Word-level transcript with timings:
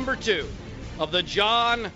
Number 0.00 0.16
two 0.16 0.48
of 0.98 1.12
the 1.12 1.22
John 1.22 1.92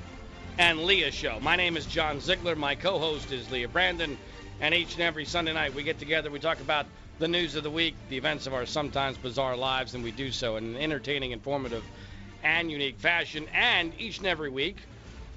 and 0.59 0.85
Leah 0.85 1.11
Show. 1.11 1.41
My 1.41 1.57
name 1.57 1.75
is 1.75 1.87
John 1.87 2.21
Ziegler. 2.21 2.55
My 2.55 2.75
co 2.75 2.99
host 2.99 3.33
is 3.33 3.51
Leah 3.51 3.69
Brandon. 3.69 4.19
And 4.61 4.75
each 4.75 4.93
and 4.93 5.03
every 5.03 5.25
Sunday 5.25 5.55
night, 5.55 5.75
we 5.75 5.85
get 5.85 5.99
together, 5.99 6.31
we 6.31 6.39
talk 6.39 6.61
about 6.61 6.85
the 7.19 7.29
news 7.29 7.55
of 7.55 7.63
the 7.63 7.71
week, 7.71 7.95
the 8.11 8.19
events 8.19 8.47
of 8.47 8.53
our 8.53 8.67
sometimes 8.67 9.17
bizarre 9.17 9.57
lives, 9.57 9.95
and 9.95 10.05
we 10.05 10.11
do 10.11 10.31
so 10.31 10.57
in 10.57 10.75
an 10.75 10.77
entertaining, 10.77 11.31
informative, 11.31 11.83
and 12.43 12.71
unique 12.71 12.99
fashion. 12.99 13.47
And 13.55 13.95
each 13.99 14.19
and 14.19 14.27
every 14.27 14.51
week, 14.51 14.77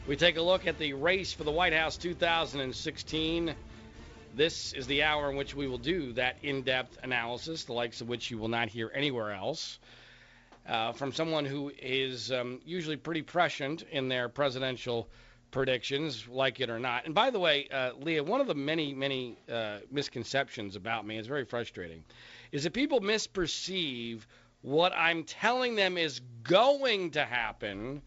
we 0.06 0.18
take 0.18 0.36
a 0.36 0.42
look 0.42 0.68
at 0.68 0.78
the 0.78 0.92
race 0.92 1.32
for 1.32 1.46
the 1.46 1.52
White 1.52 1.72
House 1.74 1.96
2016. 1.96 3.56
This 4.36 4.74
is 4.74 4.88
the 4.88 5.04
hour 5.04 5.32
in 5.32 5.38
which 5.38 5.56
we 5.56 5.68
will 5.68 5.78
do 5.78 6.12
that 6.14 6.36
in 6.44 6.64
depth 6.64 6.98
analysis, 7.02 7.64
the 7.64 7.72
likes 7.72 8.02
of 8.02 8.10
which 8.10 8.30
you 8.30 8.38
will 8.38 8.50
not 8.50 8.68
hear 8.68 8.92
anywhere 8.94 9.32
else. 9.32 9.80
Uh, 10.68 10.92
from 10.92 11.14
someone 11.14 11.46
who 11.46 11.72
is 11.82 12.30
um, 12.32 12.60
usually 12.66 12.98
pretty 12.98 13.22
prescient 13.22 13.84
in 13.90 14.10
their 14.10 14.28
presidential 14.28 15.08
predictions, 15.50 16.28
like 16.28 16.60
it 16.60 16.70
or 16.70 16.78
not. 16.78 17.06
And 17.06 17.16
by 17.16 17.30
the 17.30 17.40
way, 17.40 17.70
uh, 17.72 17.92
Leah, 17.98 18.22
one 18.22 18.42
of 18.42 18.48
the 18.48 18.56
many, 18.56 18.94
many 18.94 19.38
uh, 19.50 19.80
misconceptions 19.90 20.76
about 20.76 21.08
me 21.08 21.18
is 21.18 21.26
very 21.26 21.46
frustrating, 21.46 22.04
is 22.52 22.64
that 22.64 22.74
people 22.74 23.00
misperceive 23.00 24.26
what 24.62 24.92
I'm 24.94 25.24
telling 25.24 25.76
them 25.76 25.98
is 25.98 26.20
going 26.44 27.12
to 27.12 27.24
happen 27.24 28.02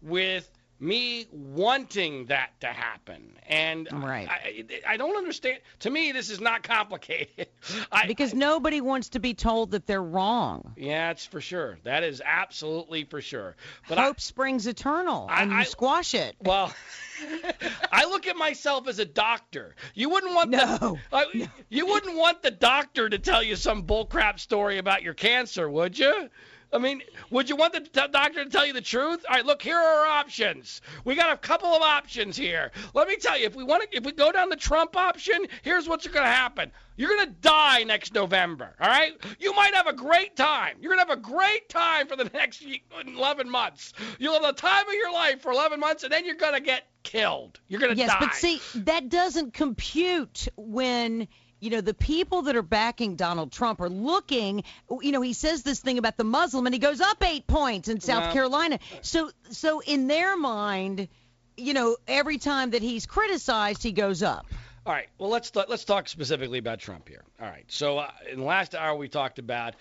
with 0.00 0.50
me 0.78 1.26
wanting 1.30 2.26
that 2.26 2.50
to 2.60 2.66
happen. 2.66 3.32
And 3.48 3.88
right. 3.92 4.28
I, 4.28 4.64
I 4.86 4.96
don't 4.96 5.16
understand. 5.16 5.58
To 5.80 5.90
me, 5.90 6.12
this 6.12 6.30
is 6.30 6.40
not 6.40 6.62
complicated. 6.62 7.48
I, 7.92 8.06
because 8.06 8.34
nobody 8.34 8.80
wants 8.80 9.10
to 9.10 9.20
be 9.20 9.34
told 9.34 9.70
that 9.70 9.86
they're 9.86 10.02
wrong. 10.02 10.72
Yeah, 10.76 11.10
it's 11.10 11.24
for 11.24 11.40
sure. 11.40 11.78
That 11.84 12.02
is 12.02 12.22
absolutely 12.24 13.04
for 13.04 13.20
sure. 13.20 13.56
But 13.88 13.98
hope 13.98 14.16
I, 14.18 14.20
springs 14.20 14.66
eternal, 14.66 15.28
and 15.30 15.52
you 15.52 15.64
squash 15.64 16.14
it. 16.14 16.36
Well. 16.40 16.72
I 17.92 18.04
look 18.04 18.26
at 18.26 18.36
myself 18.36 18.88
as 18.88 18.98
a 18.98 19.06
doctor. 19.06 19.74
You 19.94 20.10
wouldn't 20.10 20.34
want 20.34 20.50
no, 20.50 20.98
the, 21.10 21.16
uh, 21.16 21.24
no. 21.32 21.46
you 21.70 21.86
wouldn't 21.86 22.14
want 22.14 22.42
the 22.42 22.50
doctor 22.50 23.08
to 23.08 23.18
tell 23.18 23.42
you 23.42 23.56
some 23.56 23.84
bullcrap 23.84 24.38
story 24.38 24.76
about 24.76 25.02
your 25.02 25.14
cancer, 25.14 25.68
would 25.68 25.98
you? 25.98 26.28
I 26.76 26.78
mean, 26.78 27.00
would 27.30 27.48
you 27.48 27.56
want 27.56 27.72
the 27.72 27.80
t- 27.80 28.08
doctor 28.12 28.44
to 28.44 28.50
tell 28.50 28.66
you 28.66 28.74
the 28.74 28.82
truth? 28.82 29.24
All 29.26 29.34
right, 29.34 29.46
look, 29.46 29.62
here 29.62 29.78
are 29.78 30.00
our 30.00 30.06
options. 30.06 30.82
We 31.06 31.14
got 31.14 31.32
a 31.32 31.36
couple 31.38 31.70
of 31.70 31.80
options 31.80 32.36
here. 32.36 32.70
Let 32.92 33.08
me 33.08 33.16
tell 33.16 33.38
you, 33.38 33.46
if 33.46 33.56
we 33.56 33.64
want 33.64 33.90
to, 33.90 33.96
if 33.96 34.04
we 34.04 34.12
go 34.12 34.30
down 34.30 34.50
the 34.50 34.56
Trump 34.56 34.94
option, 34.94 35.46
here's 35.62 35.88
what's 35.88 36.06
going 36.06 36.26
to 36.26 36.30
happen. 36.30 36.70
You're 36.96 37.08
going 37.08 37.28
to 37.28 37.34
die 37.40 37.84
next 37.84 38.12
November. 38.12 38.74
All 38.78 38.88
right? 38.88 39.14
You 39.40 39.54
might 39.54 39.74
have 39.74 39.86
a 39.86 39.94
great 39.94 40.36
time. 40.36 40.76
You're 40.78 40.94
going 40.94 41.02
to 41.02 41.10
have 41.10 41.18
a 41.18 41.22
great 41.22 41.70
time 41.70 42.08
for 42.08 42.16
the 42.16 42.24
next 42.34 42.62
11 43.06 43.48
months. 43.48 43.94
You'll 44.18 44.34
have 44.34 44.42
the 44.42 44.52
time 44.52 44.86
of 44.86 44.94
your 44.94 45.12
life 45.12 45.40
for 45.40 45.52
11 45.52 45.80
months, 45.80 46.02
and 46.02 46.12
then 46.12 46.26
you're 46.26 46.34
going 46.34 46.54
to 46.54 46.60
get 46.60 46.88
killed. 47.04 47.58
You're 47.68 47.80
going 47.80 47.94
to 47.94 47.98
yes, 47.98 48.10
die. 48.10 48.18
Yes, 48.20 48.28
but 48.28 48.34
see, 48.34 48.80
that 48.80 49.08
doesn't 49.08 49.54
compute 49.54 50.48
when 50.56 51.28
you 51.60 51.70
know, 51.70 51.80
the 51.80 51.94
people 51.94 52.42
that 52.42 52.56
are 52.56 52.62
backing 52.62 53.16
Donald 53.16 53.52
Trump 53.52 53.80
are 53.80 53.88
looking, 53.88 54.64
you 55.00 55.12
know, 55.12 55.20
he 55.20 55.32
says 55.32 55.62
this 55.62 55.80
thing 55.80 55.98
about 55.98 56.16
the 56.16 56.24
Muslim 56.24 56.66
and 56.66 56.74
he 56.74 56.78
goes 56.78 57.00
up 57.00 57.22
eight 57.24 57.46
points 57.46 57.88
in 57.88 58.00
South 58.00 58.32
Carolina. 58.32 58.78
So, 59.02 59.30
so 59.50 59.80
in 59.80 60.06
their 60.06 60.36
mind, 60.36 61.08
you 61.56 61.72
know, 61.72 61.96
every 62.06 62.38
time 62.38 62.70
that 62.70 62.82
he's 62.82 63.06
criticized, 63.06 63.82
he 63.82 63.92
goes 63.92 64.22
up. 64.22 64.46
All 64.84 64.92
right. 64.92 65.08
Well, 65.18 65.30
let's 65.30 65.50
let's 65.56 65.84
talk 65.84 66.08
specifically 66.08 66.58
about 66.58 66.78
Trump 66.78 67.08
here. 67.08 67.24
All 67.40 67.48
right. 67.48 67.64
So 67.66 67.98
uh, 67.98 68.10
in 68.30 68.38
the 68.38 68.44
last 68.44 68.74
hour, 68.74 68.96
we 68.96 69.08
talked 69.08 69.40
about 69.40 69.74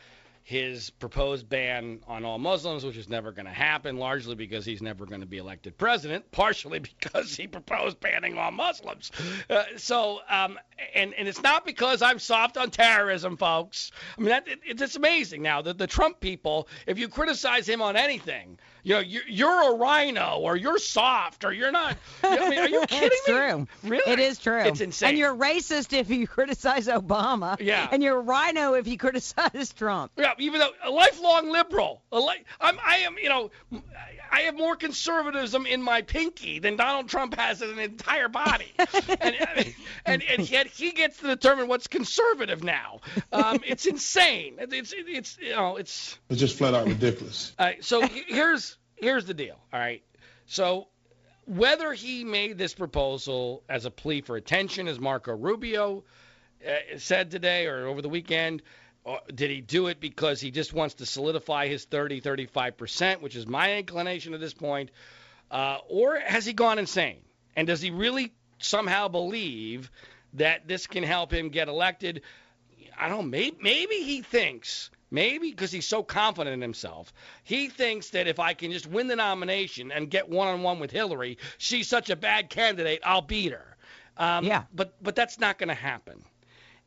his 0.46 0.92
proposed 0.92 1.50
ban 1.50 2.00
on 2.08 2.24
all 2.24 2.38
Muslims, 2.38 2.86
which 2.86 2.98
is 2.98 3.10
never 3.10 3.32
going 3.32 3.48
to 3.48 3.52
happen, 3.52 3.98
largely 3.98 4.36
because 4.36 4.64
he's 4.64 4.80
never 4.80 5.08
going 5.08 5.22
to 5.22 5.26
be 5.26 5.40
elected 5.40 5.76
president, 5.76 6.32
partially 6.32 6.78
because 6.78 7.36
he 7.36 7.48
proposed 7.48 8.00
banning 8.00 8.38
all 8.38 8.52
Muslims. 8.52 9.12
Uh, 9.50 9.64
so, 9.76 10.20
um, 10.30 10.60
and 10.94 11.16
and 11.16 11.28
it's 11.28 11.42
not 11.42 11.66
because 11.66 12.04
I'm 12.04 12.20
soft 12.20 12.58
on 12.58 12.70
terrorism, 12.70 13.38
folks. 13.38 13.92
I 14.20 14.22
mean, 14.22 14.30
that, 14.30 14.48
it, 14.48 14.60
it's 14.66 14.96
amazing 14.96 15.42
now 15.42 15.64
that 15.64 15.80
the 15.80 15.88
Trump 15.88 16.20
people, 16.20 16.68
if 16.86 17.00
you 17.00 17.08
criticize 17.08 17.68
him 17.68 17.82
on 17.82 17.96
anything, 17.96 18.60
you 18.86 18.94
know, 18.94 19.00
you're, 19.00 19.28
you're 19.28 19.74
a 19.74 19.76
rhino 19.78 20.38
or 20.42 20.56
you're 20.56 20.78
soft 20.78 21.44
or 21.44 21.52
you're 21.52 21.72
not. 21.72 21.98
I 22.24 22.50
mean, 22.50 22.60
are 22.60 22.70
you 22.70 22.82
kidding 22.88 23.10
it's 23.12 23.28
me? 23.28 23.34
true. 23.34 23.68
Really? 23.84 24.12
It 24.12 24.20
is 24.20 24.38
true. 24.38 24.62
It's 24.62 24.80
insane. 24.80 25.10
And 25.10 25.18
you're 25.18 25.36
racist 25.36 25.92
if 25.92 26.12
you 26.12 26.28
criticize 26.36 26.88
Obama. 26.88 27.60
Yeah. 27.60 27.90
And 27.92 28.04
you're 28.04 28.18
a 28.18 28.22
rhino 28.22 28.76
if 28.76 28.88
you 28.88 29.00
criticize 29.00 29.74
Trump. 29.74 30.12
Yeah, 30.18 30.34
even 30.38 30.60
though 30.60 30.70
a 30.84 30.92
lifelong 30.92 31.52
liberal, 31.52 32.04
a 32.12 32.20
li- 32.20 32.46
I'm, 32.62 32.78
I 32.86 32.98
am, 32.98 33.16
you 33.20 33.30
know, 33.30 33.50
I 34.32 34.42
have 34.42 34.56
more 34.58 34.76
conservatism 34.76 35.66
in 35.66 35.82
my 35.82 36.02
pinky 36.02 36.60
than 36.60 36.76
Donald 36.76 37.10
Trump 37.10 37.36
has 37.36 37.62
in 37.62 37.70
an 37.70 37.80
entire 37.80 38.28
body, 38.28 38.72
and, 39.22 39.36
and 40.06 40.24
and 40.24 40.50
yet 40.50 40.68
he 40.68 40.92
gets 40.92 41.20
to 41.20 41.28
determine 41.28 41.68
what's 41.68 41.88
conservative 41.88 42.64
now. 42.64 43.00
Um, 43.32 43.60
it's 43.66 43.86
insane. 43.86 44.56
It's 44.60 44.94
it's 44.96 45.38
you 45.38 45.52
know 45.52 45.78
it's 45.78 46.18
it's 46.30 46.40
just 46.40 46.58
flat 46.58 46.74
out 46.74 46.88
ridiculous. 46.88 47.54
All 47.58 47.66
right, 47.66 47.84
so 47.84 48.02
here's 48.02 48.75
here's 49.06 49.26
the 49.26 49.34
deal. 49.36 49.58
All 49.72 49.80
right, 49.80 50.04
so 50.48 50.88
whether 51.46 51.94
he 51.94 52.24
made 52.24 52.58
this 52.58 52.74
proposal 52.74 53.64
as 53.70 53.86
a 53.86 53.92
plea 53.92 54.22
for 54.22 54.36
attention, 54.36 54.88
as 54.88 55.00
Marco 55.00 55.36
Rubio 55.36 56.04
uh, 56.66 56.98
said 56.98 57.30
today 57.30 57.68
or 57.68 57.86
over 57.86 58.02
the 58.02 58.10
weekend, 58.10 58.64
or 59.04 59.20
did 59.34 59.52
he 59.52 59.62
do 59.62 59.88
it 59.88 60.00
because 60.00 60.42
he 60.42 60.50
just 60.50 60.74
wants 60.74 60.96
to 60.96 61.06
solidify 61.06 61.68
his 61.68 61.86
30, 61.86 62.22
35%, 62.22 63.22
which 63.22 63.36
is 63.36 63.46
my 63.46 63.76
inclination 63.76 64.34
at 64.34 64.40
this 64.40 64.56
point? 64.56 64.90
Uh, 65.52 65.78
or 65.88 66.20
has 66.20 66.44
he 66.44 66.54
gone 66.54 66.80
insane? 66.80 67.22
And 67.56 67.68
does 67.68 67.82
he 67.82 67.92
really 67.92 68.34
somehow 68.58 69.08
believe 69.08 69.92
that 70.34 70.68
this 70.68 70.88
can 70.88 71.04
help 71.04 71.32
him 71.32 71.50
get 71.50 71.68
elected? 71.68 72.24
I 73.00 73.08
don't 73.08 73.20
know. 73.20 73.30
Maybe, 73.30 73.58
maybe 73.62 73.96
he 73.98 74.24
thinks, 74.24 74.90
maybe 75.16 75.50
because 75.50 75.72
he's 75.72 75.88
so 75.88 76.04
confident 76.04 76.54
in 76.54 76.62
himself, 76.62 77.12
he 77.44 77.70
thinks 77.70 78.12
that 78.12 78.28
if 78.28 78.40
I 78.40 78.54
can 78.54 78.72
just 78.72 78.86
win 78.86 79.08
the 79.08 79.16
nomination 79.16 79.92
and 79.92 80.12
get 80.12 80.30
one 80.30 80.48
on 80.48 80.62
one 80.62 80.80
with 80.80 80.92
Hillary, 80.92 81.40
she's 81.58 81.88
such 81.88 82.12
a 82.12 82.16
bad 82.16 82.52
candidate, 82.52 83.00
I'll 83.04 83.22
beat 83.22 83.52
her. 83.52 83.78
Um, 84.18 84.46
yeah. 84.46 84.64
But 84.74 84.94
but 85.02 85.16
that's 85.16 85.40
not 85.40 85.58
going 85.58 85.70
to 85.70 85.74
happen. 85.74 86.24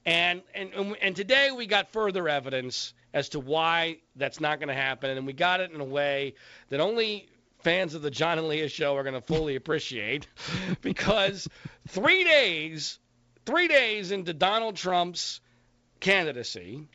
And, 0.06 0.42
and 0.54 0.96
and 1.02 1.16
today 1.16 1.50
we 1.50 1.66
got 1.66 1.90
further 1.90 2.28
evidence 2.28 2.94
as 3.12 3.30
to 3.30 3.40
why 3.40 3.98
that's 4.16 4.40
not 4.40 4.60
going 4.60 4.68
to 4.68 4.74
happen, 4.74 5.10
and 5.10 5.26
we 5.26 5.32
got 5.32 5.60
it 5.60 5.72
in 5.72 5.80
a 5.80 5.84
way 5.84 6.34
that 6.68 6.80
only 6.80 7.28
fans 7.62 7.94
of 7.94 8.02
the 8.02 8.10
John 8.10 8.38
and 8.38 8.48
Leah 8.48 8.68
show 8.68 8.96
are 8.96 9.02
going 9.02 9.14
to 9.14 9.20
fully 9.20 9.56
appreciate, 9.56 10.28
because 10.80 11.48
three 11.88 12.24
days, 12.24 12.98
three 13.44 13.68
days 13.68 14.12
into 14.12 14.32
Donald 14.32 14.76
Trump's 14.76 15.40
candidacy, 16.00 16.86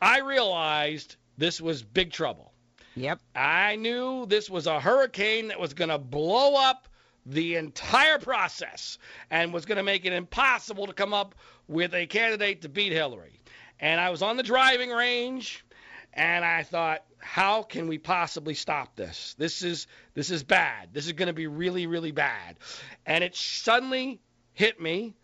I 0.00 0.20
realized 0.20 1.16
this 1.36 1.60
was 1.60 1.82
big 1.82 2.12
trouble. 2.12 2.52
Yep. 2.96 3.20
I 3.34 3.76
knew 3.76 4.26
this 4.26 4.50
was 4.50 4.66
a 4.66 4.80
hurricane 4.80 5.48
that 5.48 5.60
was 5.60 5.74
going 5.74 5.90
to 5.90 5.98
blow 5.98 6.54
up 6.54 6.88
the 7.26 7.56
entire 7.56 8.18
process 8.18 8.98
and 9.30 9.52
was 9.52 9.66
going 9.66 9.76
to 9.76 9.82
make 9.82 10.04
it 10.04 10.12
impossible 10.12 10.86
to 10.86 10.92
come 10.92 11.14
up 11.14 11.34
with 11.68 11.94
a 11.94 12.06
candidate 12.06 12.62
to 12.62 12.68
beat 12.68 12.92
Hillary. 12.92 13.40
And 13.78 14.00
I 14.00 14.10
was 14.10 14.22
on 14.22 14.36
the 14.36 14.42
driving 14.42 14.90
range 14.90 15.64
and 16.12 16.44
I 16.44 16.62
thought, 16.62 17.04
how 17.18 17.62
can 17.62 17.86
we 17.86 17.98
possibly 17.98 18.54
stop 18.54 18.96
this? 18.96 19.34
This 19.38 19.62
is 19.62 19.86
this 20.14 20.30
is 20.30 20.42
bad. 20.42 20.88
This 20.92 21.06
is 21.06 21.12
going 21.12 21.28
to 21.28 21.34
be 21.34 21.46
really 21.46 21.86
really 21.86 22.12
bad. 22.12 22.58
And 23.06 23.22
it 23.22 23.36
suddenly 23.36 24.20
hit 24.52 24.80
me 24.80 25.14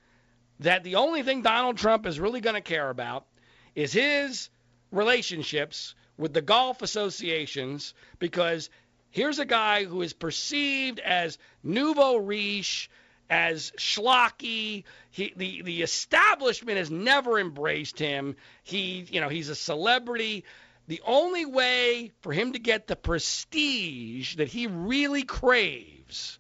that 0.61 0.85
the 0.85 0.97
only 0.97 1.23
thing 1.23 1.43
Donald 1.43 1.77
Trump 1.77 2.07
is 2.07 2.21
really 2.21 2.41
going 2.41 2.55
to 2.55 2.61
care 2.61 2.91
about 2.91 3.27
is 3.75 3.93
his 3.93 4.49
relationships 4.97 5.95
with 6.17 6.33
the 6.33 6.43
golf 6.43 6.83
associations 6.83 7.95
because 8.19 8.71
here's 9.11 9.39
a 9.39 9.45
guy 9.45 9.85
who 9.85 10.03
is 10.03 10.13
perceived 10.13 10.99
as 11.01 11.39
nouveau 11.63 12.17
riche 12.17 12.91
as 13.29 13.73
schlocky. 13.79 14.85
He, 15.11 15.33
the 15.37 15.63
the 15.63 15.83
establishment 15.83 16.79
has 16.79 16.91
never 16.91 17.39
embraced 17.39 17.99
him. 17.99 18.37
He, 18.63 19.07
you 19.11 19.21
know, 19.21 19.29
he's 19.29 19.49
a 19.49 19.55
celebrity. 19.55 20.45
The 20.89 21.03
only 21.05 21.45
way 21.45 22.13
for 22.21 22.33
him 22.33 22.53
to 22.53 22.59
get 22.59 22.87
the 22.87 22.97
prestige 22.97 24.37
that 24.37 24.49
he 24.49 24.69
really 24.69 25.25
craves 25.25 26.39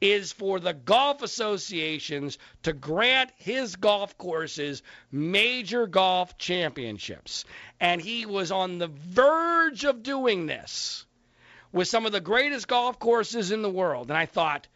is 0.00 0.32
for 0.32 0.60
the 0.60 0.74
golf 0.74 1.22
associations 1.22 2.38
to 2.62 2.72
grant 2.72 3.30
his 3.36 3.76
golf 3.76 4.16
courses 4.18 4.82
major 5.10 5.86
golf 5.86 6.36
championships. 6.38 7.44
And 7.80 8.00
he 8.00 8.26
was 8.26 8.50
on 8.50 8.78
the 8.78 8.88
verge 8.88 9.84
of 9.84 10.02
doing 10.02 10.46
this 10.46 11.06
with 11.72 11.88
some 11.88 12.06
of 12.06 12.12
the 12.12 12.20
greatest 12.20 12.68
golf 12.68 12.98
courses 12.98 13.50
in 13.50 13.62
the 13.62 13.70
world. 13.70 14.10
And 14.10 14.18
I 14.18 14.26
thought, 14.26 14.66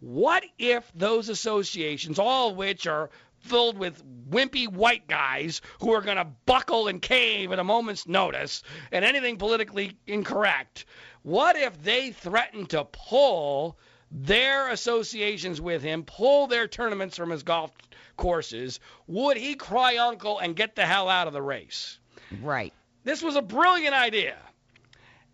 what 0.00 0.44
if 0.58 0.90
those 0.94 1.28
associations, 1.28 2.18
all 2.18 2.50
of 2.50 2.56
which 2.56 2.86
are 2.86 3.10
filled 3.40 3.78
with 3.78 4.02
wimpy 4.30 4.68
white 4.68 5.06
guys 5.06 5.60
who 5.80 5.92
are 5.92 6.00
going 6.00 6.16
to 6.16 6.26
buckle 6.46 6.88
and 6.88 7.00
cave 7.00 7.52
at 7.52 7.58
a 7.58 7.64
moment's 7.64 8.06
notice 8.06 8.62
and 8.92 9.04
anything 9.04 9.36
politically 9.36 9.96
incorrect. 10.06 10.84
What 11.22 11.56
if 11.56 11.82
they 11.82 12.10
threaten 12.10 12.66
to 12.66 12.84
pull 12.84 13.78
their 14.10 14.68
associations 14.70 15.60
with 15.60 15.82
him, 15.82 16.04
pull 16.04 16.46
their 16.46 16.68
tournaments 16.68 17.16
from 17.16 17.30
his 17.30 17.42
golf 17.42 17.72
courses? 18.16 18.80
Would 19.06 19.36
he 19.36 19.54
cry 19.54 19.96
uncle 19.96 20.38
and 20.38 20.56
get 20.56 20.74
the 20.74 20.86
hell 20.86 21.08
out 21.08 21.26
of 21.26 21.32
the 21.32 21.42
race? 21.42 21.98
Right. 22.42 22.72
This 23.04 23.22
was 23.22 23.36
a 23.36 23.42
brilliant 23.42 23.94
idea. 23.94 24.36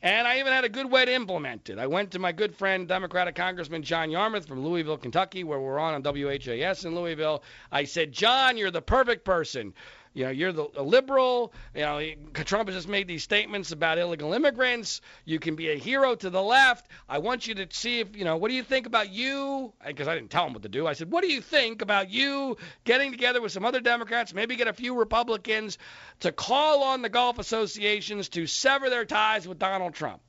And 0.02 0.28
I 0.28 0.38
even 0.38 0.52
had 0.52 0.64
a 0.64 0.68
good 0.68 0.90
way 0.90 1.06
to 1.06 1.14
implement 1.14 1.70
it. 1.70 1.78
I 1.78 1.86
went 1.86 2.10
to 2.10 2.18
my 2.18 2.30
good 2.30 2.54
friend, 2.54 2.86
Democratic 2.86 3.36
Congressman 3.36 3.82
John 3.82 4.10
Yarmuth 4.10 4.46
from 4.46 4.62
Louisville, 4.62 4.98
Kentucky, 4.98 5.44
where 5.44 5.58
we're 5.58 5.78
on 5.78 5.94
on 5.94 6.02
WHAS 6.02 6.84
in 6.84 6.94
Louisville. 6.94 7.42
I 7.72 7.84
said, 7.84 8.12
John, 8.12 8.58
you're 8.58 8.70
the 8.70 8.82
perfect 8.82 9.24
person. 9.24 9.72
You 10.14 10.26
know, 10.26 10.30
you're 10.30 10.52
the 10.52 10.68
a 10.76 10.82
liberal. 10.82 11.52
You 11.74 11.82
know, 11.82 12.00
Trump 12.44 12.68
has 12.68 12.76
just 12.76 12.88
made 12.88 13.08
these 13.08 13.24
statements 13.24 13.72
about 13.72 13.98
illegal 13.98 14.32
immigrants. 14.32 15.00
You 15.24 15.40
can 15.40 15.56
be 15.56 15.70
a 15.70 15.76
hero 15.76 16.14
to 16.14 16.30
the 16.30 16.40
left. 16.40 16.86
I 17.08 17.18
want 17.18 17.48
you 17.48 17.54
to 17.56 17.66
see 17.70 17.98
if, 17.98 18.16
you 18.16 18.24
know, 18.24 18.36
what 18.36 18.48
do 18.48 18.54
you 18.54 18.62
think 18.62 18.86
about 18.86 19.10
you? 19.10 19.72
Because 19.84 20.06
I 20.06 20.14
didn't 20.14 20.30
tell 20.30 20.46
him 20.46 20.52
what 20.52 20.62
to 20.62 20.68
do. 20.68 20.86
I 20.86 20.92
said, 20.92 21.10
what 21.10 21.24
do 21.24 21.32
you 21.32 21.40
think 21.40 21.82
about 21.82 22.10
you 22.10 22.56
getting 22.84 23.10
together 23.10 23.42
with 23.42 23.50
some 23.50 23.64
other 23.64 23.80
Democrats, 23.80 24.32
maybe 24.32 24.54
get 24.54 24.68
a 24.68 24.72
few 24.72 24.96
Republicans 24.96 25.78
to 26.20 26.30
call 26.30 26.84
on 26.84 27.02
the 27.02 27.08
golf 27.08 27.40
associations 27.40 28.28
to 28.30 28.46
sever 28.46 28.88
their 28.90 29.04
ties 29.04 29.48
with 29.48 29.58
Donald 29.58 29.94
Trump? 29.94 30.22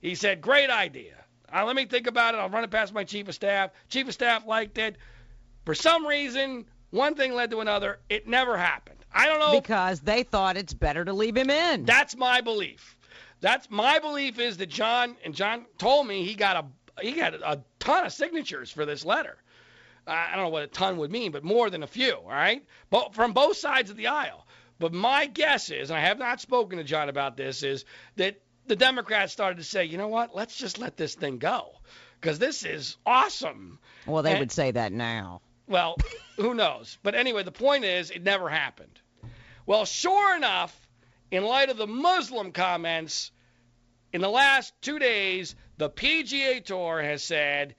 He 0.00 0.14
said, 0.14 0.40
great 0.40 0.70
idea. 0.70 1.16
Uh, 1.54 1.66
let 1.66 1.76
me 1.76 1.84
think 1.84 2.06
about 2.06 2.34
it. 2.34 2.38
I'll 2.38 2.48
run 2.48 2.64
it 2.64 2.70
past 2.70 2.94
my 2.94 3.04
chief 3.04 3.28
of 3.28 3.34
staff. 3.34 3.72
Chief 3.90 4.08
of 4.08 4.14
staff 4.14 4.46
liked 4.46 4.78
it. 4.78 4.96
For 5.66 5.74
some 5.74 6.06
reason, 6.06 6.64
one 6.90 7.14
thing 7.14 7.34
led 7.34 7.50
to 7.50 7.60
another. 7.60 7.98
It 8.08 8.26
never 8.26 8.56
happened. 8.56 8.97
I 9.12 9.26
don't 9.26 9.40
know. 9.40 9.60
Because 9.60 10.00
they 10.00 10.22
thought 10.22 10.56
it's 10.56 10.74
better 10.74 11.04
to 11.04 11.12
leave 11.12 11.36
him 11.36 11.50
in. 11.50 11.84
That's 11.84 12.16
my 12.16 12.40
belief. 12.40 12.96
That's 13.40 13.70
my 13.70 13.98
belief 13.98 14.38
is 14.38 14.56
that 14.58 14.68
John 14.68 15.16
and 15.24 15.34
John 15.34 15.66
told 15.78 16.06
me 16.06 16.24
he 16.24 16.34
got 16.34 16.56
a 16.56 17.02
he 17.02 17.12
got 17.12 17.34
a 17.34 17.62
ton 17.78 18.06
of 18.06 18.12
signatures 18.12 18.70
for 18.70 18.84
this 18.84 19.04
letter. 19.04 19.36
I 20.06 20.34
don't 20.34 20.44
know 20.44 20.50
what 20.50 20.62
a 20.62 20.68
ton 20.68 20.96
would 20.98 21.10
mean, 21.10 21.32
but 21.32 21.44
more 21.44 21.70
than 21.70 21.82
a 21.82 21.86
few. 21.86 22.14
All 22.14 22.28
right, 22.28 22.64
but 22.90 23.14
from 23.14 23.32
both 23.32 23.56
sides 23.56 23.90
of 23.90 23.96
the 23.96 24.08
aisle. 24.08 24.46
But 24.80 24.92
my 24.92 25.26
guess 25.26 25.70
is, 25.70 25.90
and 25.90 25.98
I 25.98 26.02
have 26.02 26.18
not 26.18 26.40
spoken 26.40 26.78
to 26.78 26.84
John 26.84 27.08
about 27.08 27.36
this, 27.36 27.64
is 27.64 27.84
that 28.16 28.40
the 28.66 28.76
Democrats 28.76 29.32
started 29.32 29.56
to 29.58 29.64
say, 29.64 29.84
you 29.84 29.98
know 29.98 30.08
what, 30.08 30.36
let's 30.36 30.56
just 30.56 30.78
let 30.78 30.96
this 30.96 31.16
thing 31.16 31.38
go, 31.38 31.72
because 32.20 32.38
this 32.38 32.64
is 32.64 32.96
awesome. 33.04 33.80
Well, 34.06 34.22
they 34.22 34.32
and, 34.32 34.40
would 34.40 34.52
say 34.52 34.70
that 34.70 34.92
now. 34.92 35.40
Well, 35.68 35.96
who 36.36 36.54
knows? 36.54 36.98
But 37.02 37.14
anyway, 37.14 37.42
the 37.42 37.52
point 37.52 37.84
is, 37.84 38.10
it 38.10 38.22
never 38.22 38.48
happened. 38.48 39.00
Well, 39.66 39.84
sure 39.84 40.34
enough, 40.34 40.74
in 41.30 41.44
light 41.44 41.68
of 41.68 41.76
the 41.76 41.86
Muslim 41.86 42.52
comments, 42.52 43.30
in 44.12 44.22
the 44.22 44.30
last 44.30 44.72
two 44.80 44.98
days, 44.98 45.54
the 45.76 45.90
PGA 45.90 46.64
Tour 46.64 47.02
has 47.02 47.22
said 47.22 47.74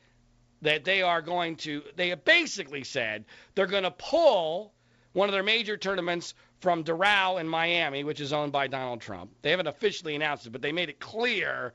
that 0.62 0.84
they 0.84 1.02
are 1.02 1.22
going 1.22 1.56
to, 1.58 1.82
they 1.96 2.10
have 2.10 2.24
basically 2.24 2.84
said 2.84 3.26
they're 3.56 3.66
going 3.66 3.84
to 3.84 3.92
pull 3.92 4.74
one 5.14 5.28
of 5.30 5.34
their 5.34 5.44
major 5.44 5.78
tournaments 5.78 6.36
from 6.60 6.84
Doral 6.84 7.40
in 7.40 7.48
Miami, 7.48 8.04
which 8.04 8.20
is 8.20 8.34
owned 8.34 8.52
by 8.52 8.68
Donald 8.68 9.02
Trump. 9.02 9.32
They 9.42 9.50
haven't 9.50 9.68
officially 9.68 10.16
announced 10.16 10.46
it, 10.46 10.52
but 10.52 10.62
they 10.62 10.72
made 10.72 10.90
it 10.90 11.00
clear 11.00 11.74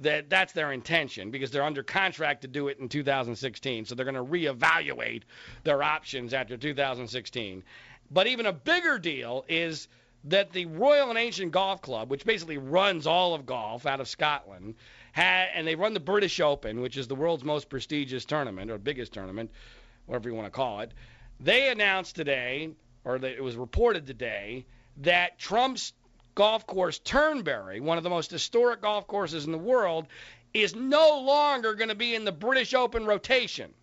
that 0.00 0.30
that's 0.30 0.52
their 0.52 0.72
intention 0.72 1.30
because 1.30 1.50
they're 1.50 1.62
under 1.62 1.82
contract 1.82 2.42
to 2.42 2.48
do 2.48 2.68
it 2.68 2.78
in 2.78 2.88
2016. 2.88 3.84
So 3.84 3.94
they're 3.94 4.04
going 4.04 4.14
to 4.14 4.22
reevaluate 4.24 5.22
their 5.64 5.82
options 5.82 6.32
after 6.32 6.56
2016. 6.56 7.64
But 8.10 8.26
even 8.26 8.46
a 8.46 8.52
bigger 8.52 8.98
deal 8.98 9.44
is 9.48 9.88
that 10.24 10.52
the 10.52 10.66
Royal 10.66 11.10
and 11.10 11.18
Ancient 11.18 11.52
Golf 11.52 11.82
Club, 11.82 12.10
which 12.10 12.24
basically 12.24 12.58
runs 12.58 13.06
all 13.06 13.34
of 13.34 13.46
golf 13.46 13.86
out 13.86 14.00
of 14.00 14.08
Scotland, 14.08 14.74
and 15.14 15.66
they 15.66 15.74
run 15.74 15.94
the 15.94 16.00
British 16.00 16.40
Open, 16.40 16.80
which 16.80 16.96
is 16.96 17.08
the 17.08 17.14
world's 17.14 17.44
most 17.44 17.68
prestigious 17.68 18.24
tournament 18.24 18.70
or 18.70 18.78
biggest 18.78 19.12
tournament, 19.12 19.50
whatever 20.06 20.28
you 20.28 20.34
want 20.34 20.46
to 20.46 20.50
call 20.50 20.80
it. 20.80 20.92
They 21.40 21.70
announced 21.70 22.16
today, 22.16 22.70
or 23.04 23.16
it 23.16 23.42
was 23.42 23.56
reported 23.56 24.06
today, 24.06 24.66
that 24.98 25.38
Trump's 25.38 25.92
golf 26.38 26.68
course 26.68 27.00
Turnberry, 27.00 27.80
one 27.80 27.98
of 27.98 28.04
the 28.04 28.10
most 28.10 28.30
historic 28.30 28.80
golf 28.80 29.08
courses 29.08 29.44
in 29.44 29.50
the 29.50 29.58
world, 29.58 30.06
is 30.54 30.72
no 30.72 31.18
longer 31.18 31.74
going 31.74 31.88
to 31.88 31.96
be 31.96 32.14
in 32.14 32.24
the 32.24 32.30
British 32.30 32.74
Open 32.74 33.04
rotation. 33.04 33.74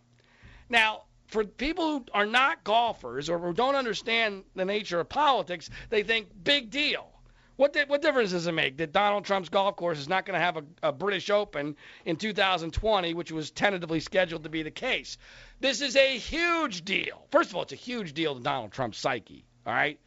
Now, 0.69 1.01
for 1.27 1.43
people 1.43 1.85
who 1.91 2.05
are 2.13 2.25
not 2.25 2.63
golfers 2.63 3.29
or 3.29 3.39
who 3.39 3.51
don't 3.51 3.75
understand 3.75 4.45
the 4.55 4.63
nature 4.63 5.01
of 5.01 5.09
politics, 5.09 5.69
they 5.89 6.01
think 6.01 6.29
big 6.45 6.69
deal. 6.69 7.09
What 7.57 7.73
di- 7.73 7.83
what 7.83 8.01
difference 8.01 8.31
does 8.31 8.47
it 8.47 8.53
make 8.53 8.77
that 8.77 8.93
Donald 8.93 9.25
Trump's 9.25 9.49
golf 9.49 9.75
course 9.75 9.99
is 9.99 10.07
not 10.07 10.25
going 10.25 10.39
to 10.39 10.45
have 10.45 10.55
a, 10.55 10.63
a 10.81 10.91
British 10.93 11.29
Open 11.29 11.75
in 12.05 12.15
2020, 12.15 13.13
which 13.15 13.33
was 13.33 13.51
tentatively 13.51 13.99
scheduled 13.99 14.43
to 14.43 14.49
be 14.49 14.63
the 14.63 14.71
case? 14.71 15.17
This 15.59 15.81
is 15.81 15.97
a 15.97 16.17
huge 16.17 16.85
deal. 16.85 17.27
First 17.31 17.49
of 17.49 17.57
all, 17.57 17.63
it's 17.63 17.73
a 17.73 17.75
huge 17.75 18.13
deal 18.13 18.33
to 18.33 18.41
Donald 18.41 18.71
Trump's 18.71 18.97
psyche. 18.97 19.43
All 19.67 19.73
right, 19.73 19.99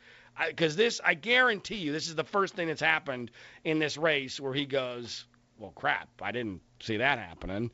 because 0.47 0.77
this, 0.77 1.01
I 1.05 1.15
guarantee 1.15 1.77
you, 1.77 1.93
this 1.93 2.09
is 2.09 2.15
the 2.15 2.25
first 2.25 2.55
thing 2.55 2.69
that's 2.69 2.81
happened 2.81 3.31
in 3.65 3.79
this 3.79 3.97
race 3.97 4.41
where 4.41 4.55
he 4.55 4.67
goes, 4.67 5.25
well, 5.59 5.73
crap, 5.73 6.09
I 6.23 6.33
didn't 6.33 6.61
see 6.81 6.99
that 6.99 7.19
happening. 7.19 7.71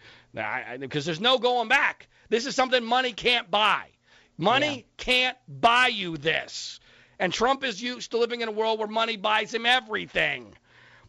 Because 0.79 1.05
there's 1.05 1.21
no 1.21 1.39
going 1.39 1.69
back. 1.69 2.09
This 2.29 2.47
is 2.47 2.55
something 2.55 2.85
money 2.85 3.13
can't 3.13 3.51
buy. 3.51 3.89
Money 4.39 4.77
yeah. 4.77 4.83
can't 4.97 5.39
buy 5.49 5.89
you 5.89 6.17
this. 6.17 6.81
And 7.19 7.33
Trump 7.33 7.63
is 7.63 7.81
used 7.81 8.11
to 8.11 8.19
living 8.19 8.41
in 8.41 8.49
a 8.49 8.53
world 8.53 8.79
where 8.79 8.89
money 8.89 9.17
buys 9.17 9.55
him 9.55 9.67
everything. 9.67 10.55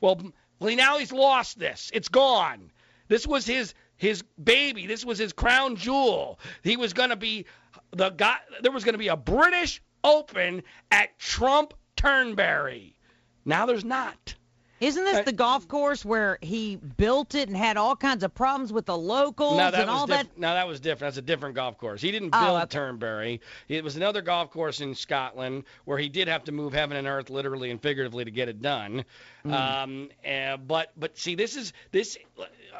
Well, 0.01 0.21
well, 0.59 0.75
now 0.75 0.97
he's 0.97 1.11
lost 1.11 1.57
this. 1.57 1.89
It's 1.93 2.09
gone. 2.09 2.71
This 3.07 3.25
was 3.25 3.45
his 3.45 3.73
his 3.97 4.23
baby. 4.41 4.87
This 4.87 5.05
was 5.05 5.17
his 5.17 5.33
crown 5.33 5.77
jewel. 5.77 6.39
He 6.63 6.77
was 6.77 6.93
going 6.93 7.09
to 7.09 7.15
be 7.15 7.45
the 7.91 8.09
guy. 8.09 8.37
There 8.61 8.71
was 8.71 8.83
going 8.83 8.93
to 8.93 8.99
be 8.99 9.07
a 9.07 9.15
British 9.15 9.81
open 10.05 10.63
at 10.91 11.17
Trump 11.19 11.73
Turnberry. 11.95 12.95
Now 13.43 13.65
there's 13.65 13.85
not. 13.85 14.35
Isn't 14.81 15.05
this 15.05 15.19
uh, 15.19 15.23
the 15.23 15.31
golf 15.31 15.67
course 15.69 16.03
where 16.03 16.37
he 16.41 16.75
built 16.75 17.33
it 17.33 17.47
and 17.47 17.55
had 17.55 17.77
all 17.77 17.95
kinds 17.95 18.23
of 18.23 18.35
problems 18.35 18.73
with 18.73 18.85
the 18.85 18.97
locals 18.97 19.57
no, 19.57 19.69
and 19.69 19.89
all 19.89 20.05
diff- 20.05 20.17
that? 20.17 20.37
No, 20.37 20.53
that 20.53 20.67
was 20.67 20.81
different. 20.81 21.13
That's 21.13 21.17
a 21.17 21.21
different 21.21 21.55
golf 21.55 21.77
course. 21.77 22.01
He 22.01 22.11
didn't 22.11 22.31
build 22.31 22.61
oh, 22.61 22.65
Turnberry. 22.65 23.39
It 23.69 23.85
was 23.85 23.95
another 23.95 24.21
golf 24.21 24.51
course 24.51 24.81
in 24.81 24.93
Scotland 24.93 25.63
where 25.85 25.97
he 25.97 26.09
did 26.09 26.27
have 26.27 26.43
to 26.45 26.51
move 26.51 26.73
heaven 26.73 26.97
and 26.97 27.07
earth, 27.07 27.29
literally 27.29 27.71
and 27.71 27.81
figuratively, 27.81 28.25
to 28.25 28.31
get 28.31 28.49
it 28.49 28.61
done. 28.61 29.05
Mm. 29.45 29.53
Um, 29.53 30.09
uh, 30.29 30.57
but 30.57 30.91
but 30.97 31.17
see, 31.17 31.35
this 31.35 31.55
is 31.55 31.71
this 31.91 32.17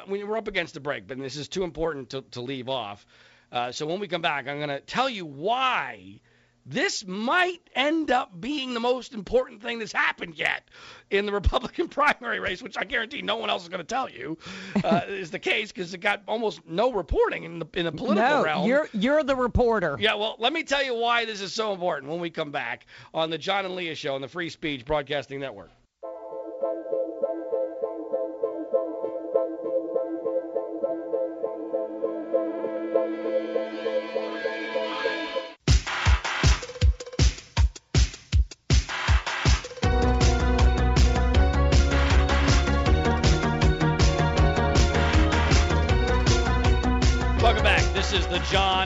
when 0.06 0.28
we're 0.28 0.36
up 0.36 0.48
against 0.48 0.74
the 0.74 0.80
break, 0.80 1.06
but 1.06 1.18
this 1.18 1.36
is 1.36 1.48
too 1.48 1.64
important 1.64 2.10
to, 2.10 2.20
to 2.32 2.42
leave 2.42 2.68
off. 2.68 3.06
Uh, 3.50 3.72
so 3.72 3.86
when 3.86 4.00
we 4.00 4.06
come 4.06 4.22
back, 4.22 4.46
I'm 4.46 4.58
going 4.58 4.68
to 4.68 4.80
tell 4.80 5.08
you 5.08 5.24
why 5.24 6.20
this 6.66 7.06
might 7.06 7.60
end 7.74 8.10
up 8.10 8.40
being 8.40 8.74
the 8.74 8.80
most 8.80 9.14
important 9.14 9.62
thing 9.62 9.78
that's 9.78 9.92
happened 9.92 10.36
yet 10.36 10.64
in 11.10 11.24
the 11.24 11.32
Republican 11.32 11.88
primary 11.88 12.40
race, 12.40 12.60
which 12.60 12.76
I 12.76 12.84
guarantee 12.84 13.22
no 13.22 13.36
one 13.36 13.48
else 13.48 13.62
is 13.62 13.68
going 13.68 13.78
to 13.78 13.84
tell 13.84 14.10
you 14.10 14.36
uh, 14.82 15.02
is 15.08 15.30
the 15.30 15.38
case 15.38 15.70
because 15.70 15.94
it 15.94 15.98
got 15.98 16.22
almost 16.26 16.60
no 16.66 16.92
reporting 16.92 17.44
in 17.44 17.60
the 17.60 17.66
in 17.74 17.84
the 17.84 17.92
political 17.92 18.38
no, 18.38 18.44
realm. 18.44 18.66
you're 18.66 18.88
you're 18.92 19.22
the 19.22 19.36
reporter. 19.36 19.96
Yeah, 20.00 20.14
well, 20.14 20.36
let 20.38 20.52
me 20.52 20.64
tell 20.64 20.84
you 20.84 20.94
why 20.94 21.24
this 21.24 21.40
is 21.40 21.52
so 21.52 21.72
important 21.72 22.10
when 22.10 22.20
we 22.20 22.30
come 22.30 22.50
back 22.50 22.86
on 23.14 23.30
the 23.30 23.38
John 23.38 23.64
and 23.64 23.76
Leah 23.76 23.94
Show 23.94 24.14
on 24.14 24.20
the 24.20 24.28
Free 24.28 24.50
Speech 24.50 24.84
Broadcasting 24.84 25.38
Network. 25.38 25.70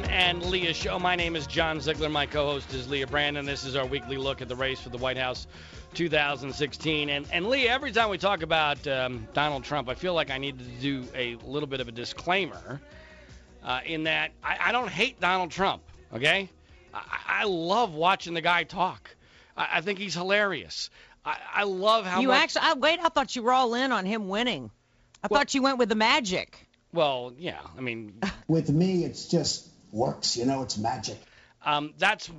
John 0.00 0.10
and 0.10 0.44
Leah 0.44 0.72
show. 0.72 0.98
My 0.98 1.16
name 1.16 1.36
is 1.36 1.46
John 1.46 1.80
Ziegler. 1.80 2.08
My 2.08 2.26
co-host 2.26 2.72
is 2.72 2.88
Leah 2.88 3.06
Brandon. 3.06 3.44
This 3.44 3.64
is 3.64 3.76
our 3.76 3.86
weekly 3.86 4.16
look 4.16 4.40
at 4.40 4.48
the 4.48 4.56
race 4.56 4.80
for 4.80 4.88
the 4.88 4.98
White 4.98 5.16
House 5.16 5.46
2016. 5.94 7.08
And, 7.08 7.26
and 7.32 7.46
Leah, 7.46 7.72
every 7.72 7.92
time 7.92 8.08
we 8.08 8.16
talk 8.16 8.42
about 8.42 8.86
um, 8.86 9.26
Donald 9.34 9.64
Trump, 9.64 9.88
I 9.88 9.94
feel 9.94 10.14
like 10.14 10.30
I 10.30 10.38
need 10.38 10.58
to 10.58 10.64
do 10.64 11.04
a 11.14 11.36
little 11.44 11.66
bit 11.66 11.80
of 11.80 11.88
a 11.88 11.92
disclaimer 11.92 12.80
uh, 13.64 13.80
in 13.84 14.04
that 14.04 14.32
I, 14.42 14.58
I, 14.66 14.72
don't 14.72 14.88
hate 14.88 15.20
Donald 15.20 15.50
Trump, 15.50 15.82
okay? 16.14 16.48
I, 16.94 17.02
I 17.26 17.44
love 17.44 17.92
watching 17.94 18.34
the 18.34 18.40
guy 18.40 18.64
talk. 18.64 19.14
I, 19.56 19.68
I 19.74 19.80
think 19.80 19.98
he's 19.98 20.14
hilarious. 20.14 20.88
I, 21.24 21.64
love 21.64 22.06
how 22.06 22.20
you 22.20 22.28
much... 22.28 22.42
actually. 22.42 22.62
I, 22.64 22.72
wait, 22.74 23.00
I 23.02 23.08
thought 23.08 23.36
you 23.36 23.42
were 23.42 23.52
all 23.52 23.74
in 23.74 23.92
on 23.92 24.06
him 24.06 24.28
winning. 24.28 24.70
I 25.22 25.28
well, 25.30 25.40
thought 25.40 25.54
you 25.54 25.62
went 25.62 25.78
with 25.78 25.88
the 25.90 25.94
magic. 25.94 26.66
Well, 26.92 27.34
yeah. 27.38 27.60
I 27.76 27.80
mean, 27.80 28.18
with 28.48 28.70
me, 28.70 29.04
it's 29.04 29.28
just 29.28 29.69
works. 29.92 30.36
You 30.36 30.46
know, 30.46 30.62
it's 30.62 30.78
magic. 30.78 31.18
Um, 31.64 31.94
that's 31.98 32.30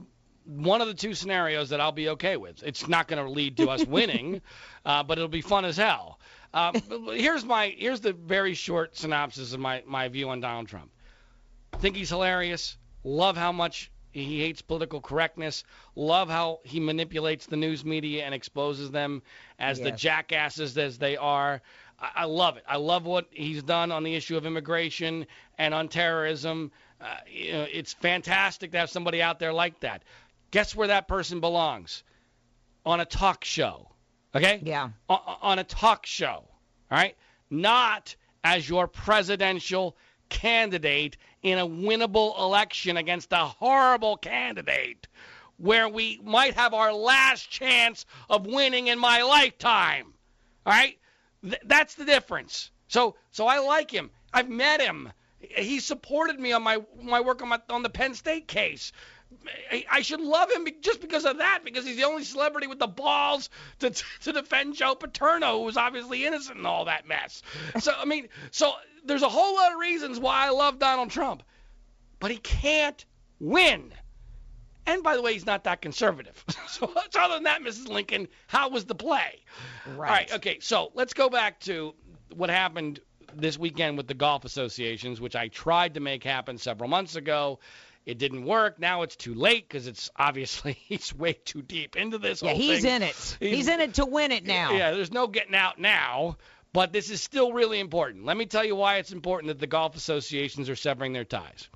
one 0.46 0.82
of 0.82 0.88
the 0.88 0.94
two 0.94 1.14
scenarios 1.14 1.70
that 1.70 1.80
I'll 1.80 1.92
be 1.92 2.10
okay 2.10 2.38
with. 2.38 2.64
It's 2.64 2.88
not 2.88 3.08
going 3.08 3.24
to 3.24 3.30
lead 3.30 3.58
to 3.58 3.70
us 3.70 3.86
winning, 3.88 4.42
uh, 4.86 5.04
but 5.04 5.18
it'll 5.18 5.28
be 5.28 5.42
fun 5.42 5.66
as 5.66 5.78
hell. 5.78 6.20
Uh, 6.54 6.74
here's 7.14 7.46
my 7.46 7.74
here's 7.78 8.02
the 8.02 8.14
very 8.14 8.54
short 8.54 8.98
synopsis 8.98 9.54
of 9.54 9.60
my 9.60 9.84
my 9.86 10.10
view 10.10 10.30
on 10.30 10.42
Donald 10.42 10.68
Trump. 10.68 10.92
Think 11.80 11.96
he's 11.96 12.10
hilarious. 12.10 12.78
Love 13.04 13.38
how 13.38 13.52
much 13.52 13.90
he 14.12 14.42
hates 14.42 14.62
political 14.62 15.00
correctness. 15.00 15.64
Love 15.96 16.30
how 16.30 16.60
he 16.64 16.80
manipulates 16.80 17.46
the 17.46 17.56
news 17.56 17.86
media 17.86 18.26
and 18.26 18.36
exposes 18.36 18.92
them 18.92 19.22
as 19.58 19.80
yes. 19.80 19.86
the 19.86 19.92
jackasses 19.96 20.78
as 20.78 20.98
they 20.98 21.16
are. 21.16 21.62
I, 21.98 22.12
I, 22.16 22.26
love 22.26 22.58
it. 22.58 22.64
I 22.68 22.76
love 22.76 23.06
what 23.06 23.28
he's 23.32 23.64
done 23.64 23.92
on 23.92 24.04
the 24.04 24.16
issue 24.16 24.36
of 24.36 24.46
immigration 24.46 25.28
and 25.58 25.74
on 25.74 25.88
terrorism. 25.88 26.72
Uh, 27.02 27.16
you 27.28 27.52
know, 27.54 27.68
it's 27.72 27.94
fantastic 27.94 28.72
to 28.72 28.78
have 28.78 28.90
somebody 28.90 29.22
out 29.22 29.40
there 29.40 29.54
like 29.54 29.80
that. 29.80 30.04
Guess 30.52 30.76
where 30.76 30.88
that 30.88 31.08
person 31.08 31.40
belongs? 31.40 32.04
On 32.86 33.00
a 33.00 33.06
talk 33.06 33.44
show. 33.44 33.90
Okay? 34.36 34.62
Yeah. 34.64 34.90
On, 35.10 35.20
on 35.42 35.60
a 35.60 35.64
talk 35.64 36.06
show. 36.06 36.44
All 36.92 36.98
right? 36.98 37.16
Not 37.50 38.16
as 38.44 38.68
your 38.68 38.88
presidential 38.88 39.98
candidate 40.30 41.18
in 41.42 41.58
a 41.58 41.68
winnable 41.68 42.40
election 42.40 42.98
against 42.98 43.32
a 43.34 43.46
horrible 43.46 44.18
candidate 44.18 45.08
where 45.58 45.90
we 45.90 46.20
might 46.24 46.56
have 46.56 46.74
our 46.74 46.94
last 46.94 47.50
chance 47.50 48.06
of 48.30 48.48
winning 48.48 48.88
in 48.88 48.98
my 48.98 49.22
lifetime. 49.22 50.14
All 50.66 50.74
right? 50.74 50.98
Th- 51.44 51.62
that's 51.66 51.96
the 51.96 52.06
difference. 52.06 52.72
So 52.88 53.16
so 53.32 53.48
I 53.48 53.60
like 53.60 53.92
him. 53.92 54.10
I've 54.34 54.50
met 54.50 54.82
him. 54.82 55.12
He 55.42 55.80
supported 55.80 56.40
me 56.40 56.52
on 56.52 56.64
my 56.64 56.80
my 57.02 57.22
work 57.22 57.42
on 57.42 57.50
my 57.50 57.60
on 57.70 57.84
the 57.84 57.90
Penn 57.90 58.14
State 58.14 58.48
case. 58.48 58.92
I 59.90 60.02
should 60.02 60.20
love 60.20 60.52
him 60.52 60.68
just 60.82 61.00
because 61.00 61.24
of 61.24 61.38
that, 61.38 61.62
because 61.64 61.86
he's 61.86 61.96
the 61.96 62.04
only 62.04 62.26
celebrity 62.26 62.68
with 62.68 62.80
the 62.80 62.88
balls 62.88 63.50
to 63.80 63.90
to 64.22 64.34
defend 64.34 64.76
Joe 64.76 64.96
Paterno, 64.96 65.60
who 65.60 65.64
was 65.64 65.78
obviously 65.78 66.26
innocent 66.26 66.58
in 66.58 66.66
all 66.66 66.86
that 66.86 67.08
mess. 67.08 67.42
So 67.80 67.94
I 67.98 68.06
mean, 68.06 68.30
so 68.52 68.74
there's 69.06 69.24
a 69.24 69.30
whole 69.30 69.56
lot 69.56 69.72
of 69.74 69.80
reasons 69.80 70.20
why 70.20 70.46
I 70.46 70.50
love 70.50 70.80
Donald 70.80 71.12
Trump, 71.12 71.44
but 72.20 72.32
he 72.32 72.38
can't 72.38 73.04
win. 73.40 73.94
And 74.86 75.04
by 75.04 75.16
the 75.16 75.22
way, 75.22 75.34
he's 75.34 75.46
not 75.46 75.64
that 75.66 75.82
conservative. 75.82 76.44
so, 76.68 76.92
so 77.12 77.20
other 77.20 77.36
than 77.36 77.44
that, 77.44 77.62
Mrs. 77.62 77.88
Lincoln, 77.88 78.28
how 78.48 78.70
was 78.70 78.86
the 78.86 78.96
play? 78.96 79.44
Right. 79.86 79.96
All 79.96 79.98
right. 79.98 80.34
Okay. 80.34 80.60
So 80.60 80.92
let's 80.96 81.14
go 81.14 81.30
back 81.30 81.60
to 81.62 81.94
what 82.36 82.50
happened 82.50 83.00
this 83.36 83.58
weekend 83.58 83.98
with 83.98 84.08
the 84.08 84.14
golf 84.14 84.46
associations, 84.46 85.20
which 85.22 85.36
I 85.36 85.48
tried 85.48 85.96
to 85.96 86.00
make 86.00 86.24
happen 86.24 86.58
several 86.58 86.90
months 86.90 87.16
ago. 87.16 87.60
It 88.06 88.18
didn't 88.18 88.46
work. 88.46 88.80
Now 88.80 89.04
it's 89.04 89.16
too 89.16 89.36
late 89.36 89.68
because 89.68 89.88
it's 89.88 90.10
obviously 90.16 90.74
he's 90.74 91.14
way 91.14 91.34
too 91.34 91.62
deep 91.62 91.96
into 91.96 92.18
this. 92.18 92.42
Yeah, 92.42 92.54
he's 92.54 92.82
thing. 92.82 92.96
in 92.96 93.02
it. 93.04 93.38
He's, 93.40 93.58
he's, 93.58 93.68
in 93.68 93.80
it 93.80 93.96
to 93.96 94.06
win 94.06 94.32
it 94.32 94.46
now. 94.46 94.72
Yeah, 94.74 94.92
there's 94.92 95.12
no 95.12 95.28
getting 95.28 95.56
out 95.56 95.80
now. 95.80 96.38
But 96.74 96.94
this 96.94 97.10
is 97.10 97.22
still 97.22 97.52
really 97.52 97.82
important. 97.82 98.24
Let 98.24 98.38
me 98.38 98.46
tell 98.46 98.64
you 98.64 98.78
why 98.78 98.98
it's 98.98 99.12
important 99.12 99.50
that 99.50 99.60
the 99.60 99.68
golf 99.68 99.98
associations 99.98 100.70
are 100.70 100.76
severing 100.78 101.12
their 101.12 101.26
ties. 101.26 101.68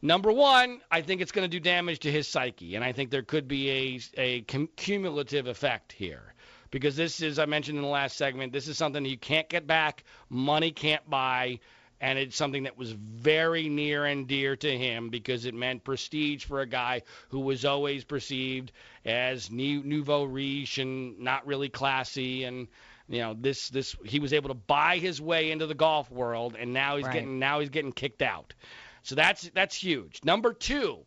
Number 0.00 0.32
one, 0.32 0.80
I 0.90 1.02
think 1.02 1.20
it's 1.20 1.30
going 1.30 1.48
to 1.48 1.56
do 1.56 1.60
damage 1.60 2.00
to 2.00 2.10
his 2.10 2.26
psyche, 2.26 2.74
and 2.74 2.82
I 2.82 2.92
think 2.92 3.10
there 3.10 3.22
could 3.22 3.46
be 3.46 3.70
a, 3.70 4.00
a 4.16 4.40
cumulative 4.40 5.46
effect 5.46 5.92
here. 5.92 6.31
Because 6.72 6.96
this 6.96 7.20
is, 7.20 7.38
I 7.38 7.44
mentioned 7.44 7.76
in 7.76 7.84
the 7.84 7.90
last 7.90 8.16
segment, 8.16 8.52
this 8.52 8.66
is 8.66 8.78
something 8.78 9.04
you 9.04 9.18
can't 9.18 9.48
get 9.48 9.66
back, 9.66 10.04
money 10.30 10.72
can't 10.72 11.08
buy, 11.08 11.60
and 12.00 12.18
it's 12.18 12.34
something 12.34 12.64
that 12.64 12.76
was 12.78 12.92
very 12.92 13.68
near 13.68 14.06
and 14.06 14.26
dear 14.26 14.56
to 14.56 14.78
him 14.78 15.10
because 15.10 15.44
it 15.44 15.54
meant 15.54 15.84
prestige 15.84 16.44
for 16.46 16.62
a 16.62 16.66
guy 16.66 17.02
who 17.28 17.40
was 17.40 17.66
always 17.66 18.04
perceived 18.04 18.72
as 19.04 19.50
nouveau 19.50 20.24
riche 20.24 20.78
and 20.78 21.20
not 21.20 21.46
really 21.46 21.68
classy 21.68 22.42
and 22.44 22.66
you 23.08 23.20
know 23.20 23.36
this 23.38 23.68
this 23.68 23.94
he 24.04 24.18
was 24.18 24.32
able 24.32 24.48
to 24.48 24.54
buy 24.54 24.98
his 24.98 25.20
way 25.20 25.52
into 25.52 25.66
the 25.66 25.74
golf 25.74 26.10
world 26.10 26.56
and 26.58 26.72
now 26.72 26.96
he's 26.96 27.06
right. 27.06 27.12
getting 27.12 27.38
now 27.38 27.60
he's 27.60 27.70
getting 27.70 27.92
kicked 27.92 28.22
out. 28.22 28.54
So 29.02 29.14
that's 29.14 29.48
that's 29.54 29.76
huge. 29.76 30.20
Number 30.24 30.52
two 30.52 31.04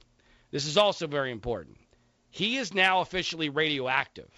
this 0.52 0.66
is 0.66 0.78
also 0.78 1.08
very 1.08 1.32
important. 1.32 1.78
He 2.30 2.58
is 2.58 2.74
now 2.74 3.02
officially 3.02 3.50
radioactive 3.50 4.30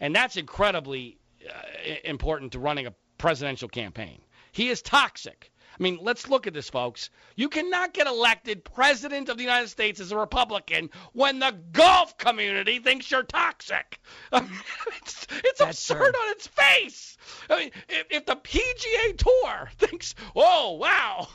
and 0.00 0.14
that's 0.14 0.36
incredibly 0.36 1.18
uh, 1.48 1.94
important 2.04 2.52
to 2.52 2.58
running 2.58 2.86
a 2.86 2.94
presidential 3.18 3.68
campaign 3.68 4.20
he 4.52 4.68
is 4.68 4.82
toxic 4.82 5.50
I 5.78 5.82
mean, 5.82 5.98
let's 6.00 6.28
look 6.28 6.46
at 6.46 6.54
this, 6.54 6.70
folks. 6.70 7.10
You 7.34 7.48
cannot 7.48 7.92
get 7.92 8.06
elected 8.06 8.64
president 8.64 9.28
of 9.28 9.36
the 9.36 9.42
United 9.42 9.68
States 9.68 9.98
as 9.98 10.12
a 10.12 10.16
Republican 10.16 10.90
when 11.12 11.40
the 11.40 11.56
golf 11.72 12.16
community 12.16 12.78
thinks 12.78 13.10
you're 13.10 13.24
toxic. 13.24 13.98
I 14.30 14.40
mean, 14.42 14.50
it's, 14.98 15.26
it's 15.32 15.60
absurd 15.60 16.14
true. 16.14 16.22
on 16.22 16.30
its 16.30 16.46
face. 16.46 17.18
I 17.50 17.58
mean, 17.58 17.70
if, 17.88 18.06
if 18.10 18.26
the 18.26 18.36
PGA 18.36 19.18
Tour 19.18 19.70
thinks, 19.78 20.14
oh, 20.36 20.74
wow, 20.74 21.26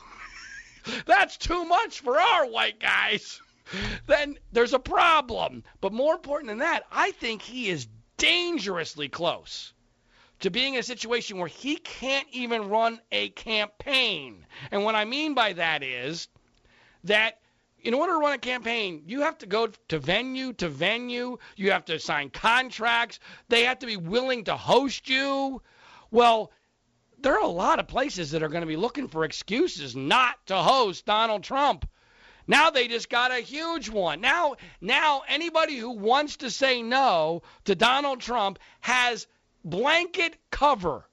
that's 1.06 1.36
too 1.36 1.66
much 1.66 2.00
for 2.00 2.18
our 2.18 2.46
white 2.46 2.80
guys, 2.80 3.42
then 4.06 4.38
there's 4.52 4.72
a 4.72 4.78
problem. 4.78 5.64
But 5.82 5.92
more 5.92 6.14
important 6.14 6.48
than 6.48 6.58
that, 6.58 6.84
I 6.90 7.10
think 7.10 7.42
he 7.42 7.68
is 7.68 7.86
dangerously 8.20 9.08
close 9.08 9.72
to 10.40 10.50
being 10.50 10.74
in 10.74 10.80
a 10.80 10.82
situation 10.82 11.38
where 11.38 11.48
he 11.48 11.76
can't 11.76 12.28
even 12.32 12.68
run 12.68 13.00
a 13.10 13.30
campaign. 13.30 14.44
And 14.70 14.84
what 14.84 14.94
I 14.94 15.04
mean 15.06 15.34
by 15.34 15.54
that 15.54 15.82
is 15.82 16.28
that 17.04 17.38
in 17.82 17.94
order 17.94 18.12
to 18.12 18.18
run 18.18 18.32
a 18.34 18.38
campaign, 18.38 19.04
you 19.06 19.22
have 19.22 19.38
to 19.38 19.46
go 19.46 19.68
to 19.88 19.98
venue 19.98 20.52
to 20.54 20.68
venue. 20.68 21.38
You 21.56 21.70
have 21.70 21.86
to 21.86 21.98
sign 21.98 22.28
contracts. 22.28 23.18
They 23.48 23.64
have 23.64 23.78
to 23.78 23.86
be 23.86 23.96
willing 23.96 24.44
to 24.44 24.56
host 24.56 25.08
you. 25.08 25.62
Well, 26.10 26.52
there 27.22 27.34
are 27.34 27.44
a 27.44 27.48
lot 27.48 27.78
of 27.78 27.88
places 27.88 28.30
that 28.32 28.42
are 28.42 28.48
going 28.48 28.62
to 28.62 28.66
be 28.66 28.76
looking 28.76 29.08
for 29.08 29.24
excuses 29.24 29.96
not 29.96 30.46
to 30.46 30.56
host 30.56 31.06
Donald 31.06 31.42
Trump. 31.42 31.88
Now 32.50 32.70
they 32.70 32.88
just 32.88 33.08
got 33.08 33.30
a 33.30 33.36
huge 33.36 33.88
one. 33.88 34.20
Now 34.20 34.56
now 34.80 35.22
anybody 35.28 35.76
who 35.76 35.90
wants 35.90 36.38
to 36.38 36.50
say 36.50 36.82
no 36.82 37.42
to 37.66 37.76
Donald 37.76 38.18
Trump 38.20 38.58
has 38.80 39.28
blanket 39.64 40.34
cover. 40.50 41.06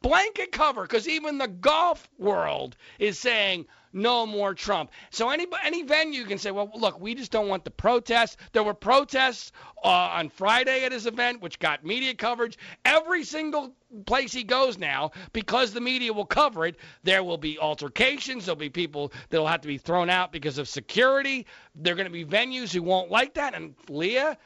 Blanket 0.00 0.50
cover, 0.50 0.82
because 0.82 1.06
even 1.06 1.36
the 1.36 1.46
golf 1.46 2.08
world 2.16 2.74
is 2.98 3.18
saying 3.18 3.66
no 3.92 4.26
more 4.26 4.54
Trump. 4.54 4.90
So 5.10 5.30
any 5.30 5.46
any 5.64 5.82
venue 5.82 6.24
can 6.24 6.38
say, 6.38 6.50
well, 6.50 6.70
look, 6.74 7.00
we 7.00 7.14
just 7.14 7.30
don't 7.30 7.48
want 7.48 7.64
the 7.64 7.70
protests. 7.70 8.36
There 8.52 8.62
were 8.62 8.74
protests 8.74 9.52
uh, 9.84 9.88
on 9.88 10.28
Friday 10.28 10.84
at 10.84 10.92
his 10.92 11.06
event, 11.06 11.40
which 11.40 11.58
got 11.58 11.84
media 11.84 12.14
coverage. 12.14 12.58
Every 12.84 13.24
single 13.24 13.74
place 14.06 14.32
he 14.32 14.44
goes 14.44 14.78
now, 14.78 15.12
because 15.32 15.72
the 15.72 15.80
media 15.80 16.12
will 16.12 16.26
cover 16.26 16.66
it, 16.66 16.76
there 17.04 17.22
will 17.24 17.38
be 17.38 17.58
altercations. 17.58 18.46
There'll 18.46 18.56
be 18.56 18.70
people 18.70 19.12
that 19.30 19.38
will 19.38 19.46
have 19.46 19.62
to 19.62 19.68
be 19.68 19.78
thrown 19.78 20.10
out 20.10 20.32
because 20.32 20.58
of 20.58 20.68
security. 20.68 21.46
There 21.74 21.92
are 21.92 21.96
going 21.96 22.06
to 22.06 22.12
be 22.12 22.24
venues 22.24 22.72
who 22.72 22.82
won't 22.82 23.10
like 23.10 23.34
that. 23.34 23.54
And 23.54 23.74
Leah, 23.88 24.36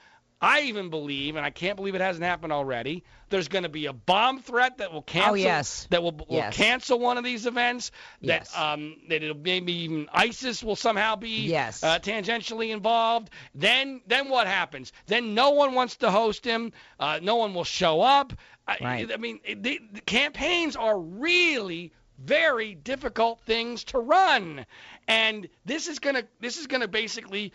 I 0.42 0.62
even 0.62 0.90
believe, 0.90 1.36
and 1.36 1.46
I 1.46 1.50
can't 1.50 1.76
believe 1.76 1.94
it 1.94 2.00
hasn't 2.00 2.24
happened 2.24 2.52
already. 2.52 3.04
There's 3.30 3.46
going 3.46 3.62
to 3.62 3.68
be 3.68 3.86
a 3.86 3.92
bomb 3.92 4.42
threat 4.42 4.78
that 4.78 4.92
will 4.92 5.02
cancel. 5.02 5.32
Oh 5.32 5.34
yes. 5.34 5.86
That 5.90 6.02
will, 6.02 6.10
will 6.10 6.26
yes. 6.28 6.56
cancel 6.56 6.98
one 6.98 7.16
of 7.16 7.22
these 7.22 7.46
events. 7.46 7.92
That 8.22 8.26
yes. 8.42 8.58
um 8.58 8.96
that 9.08 9.22
it'll 9.22 9.36
maybe 9.36 9.72
even 9.84 10.08
ISIS 10.12 10.64
will 10.64 10.74
somehow 10.74 11.14
be 11.14 11.46
yes. 11.46 11.84
uh, 11.84 12.00
tangentially 12.00 12.70
involved. 12.70 13.30
Then 13.54 14.00
then 14.08 14.28
what 14.28 14.48
happens? 14.48 14.92
Then 15.06 15.34
no 15.34 15.50
one 15.50 15.74
wants 15.74 15.96
to 15.98 16.10
host 16.10 16.44
him. 16.44 16.72
Uh, 16.98 17.20
no 17.22 17.36
one 17.36 17.54
will 17.54 17.64
show 17.64 18.02
up. 18.02 18.32
Right. 18.68 19.08
I, 19.08 19.14
I 19.14 19.16
mean, 19.18 19.40
the, 19.44 19.80
the 19.92 20.00
campaigns 20.00 20.76
are 20.76 20.98
really 20.98 21.92
very 22.18 22.74
difficult 22.74 23.40
things 23.40 23.84
to 23.84 23.98
run, 23.98 24.66
and 25.08 25.48
this 25.64 25.88
is 25.88 25.98
gonna 25.98 26.24
this 26.40 26.56
is 26.56 26.66
gonna 26.66 26.88
basically 26.88 27.52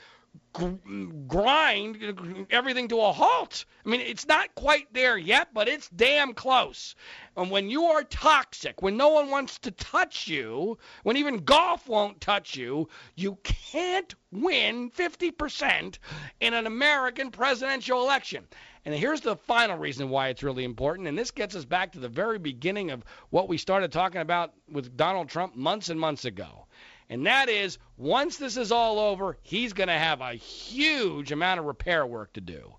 grind 1.27 2.47
everything 2.49 2.87
to 2.87 2.99
a 2.99 3.11
halt. 3.11 3.65
I 3.85 3.89
mean, 3.89 4.01
it's 4.01 4.27
not 4.27 4.55
quite 4.55 4.91
there 4.93 5.17
yet, 5.17 5.53
but 5.53 5.67
it's 5.67 5.89
damn 5.89 6.33
close. 6.33 6.95
And 7.35 7.51
when 7.51 7.69
you 7.69 7.85
are 7.85 8.03
toxic, 8.03 8.81
when 8.81 8.97
no 8.97 9.09
one 9.09 9.29
wants 9.29 9.59
to 9.59 9.71
touch 9.71 10.27
you, 10.27 10.77
when 11.03 11.17
even 11.17 11.45
golf 11.45 11.87
won't 11.87 12.21
touch 12.21 12.55
you, 12.55 12.89
you 13.15 13.37
can't 13.43 14.13
win 14.31 14.91
50% 14.91 15.97
in 16.39 16.53
an 16.53 16.65
American 16.65 17.31
presidential 17.31 18.03
election. 18.03 18.47
And 18.85 18.95
here's 18.95 19.21
the 19.21 19.35
final 19.35 19.77
reason 19.77 20.09
why 20.09 20.29
it's 20.29 20.43
really 20.43 20.63
important. 20.63 21.07
And 21.07 21.17
this 21.17 21.31
gets 21.31 21.55
us 21.55 21.65
back 21.65 21.91
to 21.91 21.99
the 21.99 22.09
very 22.09 22.39
beginning 22.39 22.91
of 22.91 23.03
what 23.29 23.49
we 23.49 23.57
started 23.57 23.91
talking 23.91 24.21
about 24.21 24.53
with 24.71 24.97
Donald 24.97 25.29
Trump 25.29 25.55
months 25.55 25.89
and 25.89 25.99
months 25.99 26.25
ago 26.25 26.67
and 27.09 27.25
that 27.25 27.49
is 27.49 27.77
once 27.97 28.37
this 28.37 28.57
is 28.57 28.71
all 28.71 28.99
over, 28.99 29.37
he's 29.41 29.73
going 29.73 29.87
to 29.87 29.93
have 29.93 30.21
a 30.21 30.33
huge 30.33 31.31
amount 31.31 31.59
of 31.59 31.65
repair 31.65 32.05
work 32.05 32.33
to 32.33 32.41
do 32.41 32.73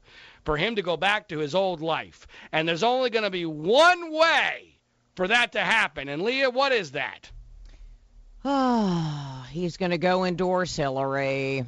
for 0.45 0.57
him 0.57 0.77
to 0.77 0.83
go 0.83 0.97
back 0.97 1.29
to 1.29 1.39
his 1.39 1.55
old 1.55 1.81
life. 1.81 2.27
And 2.53 2.69
there's 2.69 2.83
only 2.83 3.11
going 3.11 3.25
to 3.25 3.31
be 3.31 3.47
one 3.47 4.13
way 4.13 4.79
for 5.17 5.29
that 5.29 5.53
to 5.53 5.61
happen. 5.61 6.09
And 6.09 6.23
Leah, 6.23 6.51
what 6.51 6.73
is 6.73 6.93
that? 6.93 7.31
Ah, 8.45 9.49
he's 9.51 9.77
going 9.77 9.91
to 9.91 9.99
go 9.99 10.25
endorse 10.25 10.77
Hillary. 10.77 11.65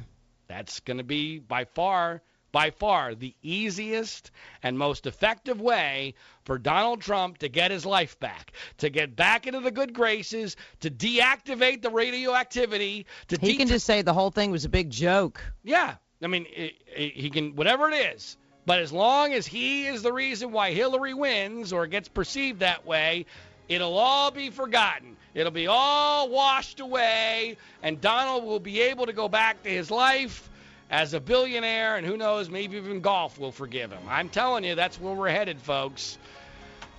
That's 0.47 0.79
going 0.81 0.97
to 0.97 1.03
be 1.03 1.39
by 1.39 1.65
far 1.65 2.21
by 2.51 2.71
far 2.71 3.15
the 3.15 3.33
easiest 3.41 4.31
and 4.63 4.77
most 4.77 5.05
effective 5.05 5.61
way 5.61 6.13
for 6.43 6.57
Donald 6.57 7.01
Trump 7.01 7.37
to 7.39 7.49
get 7.49 7.71
his 7.71 7.85
life 7.85 8.19
back, 8.19 8.53
to 8.77 8.89
get 8.89 9.15
back 9.15 9.47
into 9.47 9.59
the 9.59 9.71
good 9.71 9.93
graces, 9.93 10.57
to 10.81 10.89
deactivate 10.89 11.81
the 11.81 11.89
radioactivity. 11.89 13.05
To 13.29 13.37
he 13.39 13.53
de- 13.53 13.57
can 13.57 13.67
just 13.67 13.85
say 13.85 14.01
the 14.01 14.13
whole 14.13 14.31
thing 14.31 14.51
was 14.51 14.65
a 14.65 14.69
big 14.69 14.89
joke. 14.89 15.41
Yeah, 15.63 15.95
I 16.21 16.27
mean, 16.27 16.45
he 16.45 17.29
can 17.29 17.55
whatever 17.55 17.89
it 17.89 18.15
is. 18.15 18.37
But 18.65 18.79
as 18.79 18.91
long 18.91 19.33
as 19.33 19.47
he 19.47 19.87
is 19.87 20.03
the 20.03 20.13
reason 20.13 20.51
why 20.51 20.71
Hillary 20.71 21.15
wins 21.15 21.73
or 21.73 21.87
gets 21.87 22.07
perceived 22.07 22.59
that 22.59 22.85
way, 22.85 23.25
it'll 23.67 23.97
all 23.97 24.29
be 24.29 24.51
forgotten. 24.51 25.17
It'll 25.33 25.51
be 25.51 25.67
all 25.67 26.29
washed 26.29 26.79
away, 26.79 27.57
and 27.81 27.99
Donald 27.99 28.43
will 28.43 28.59
be 28.59 28.81
able 28.81 29.07
to 29.07 29.13
go 29.13 29.29
back 29.29 29.63
to 29.63 29.69
his 29.69 29.89
life 29.89 30.50
as 30.91 31.13
a 31.13 31.19
billionaire, 31.19 31.95
and 31.95 32.05
who 32.05 32.17
knows, 32.17 32.49
maybe 32.49 32.75
even 32.77 32.99
golf 32.99 33.39
will 33.39 33.51
forgive 33.51 33.91
him. 33.91 34.03
I'm 34.09 34.29
telling 34.29 34.65
you, 34.65 34.75
that's 34.75 34.99
where 34.99 35.15
we're 35.15 35.29
headed, 35.29 35.59
folks. 35.59 36.17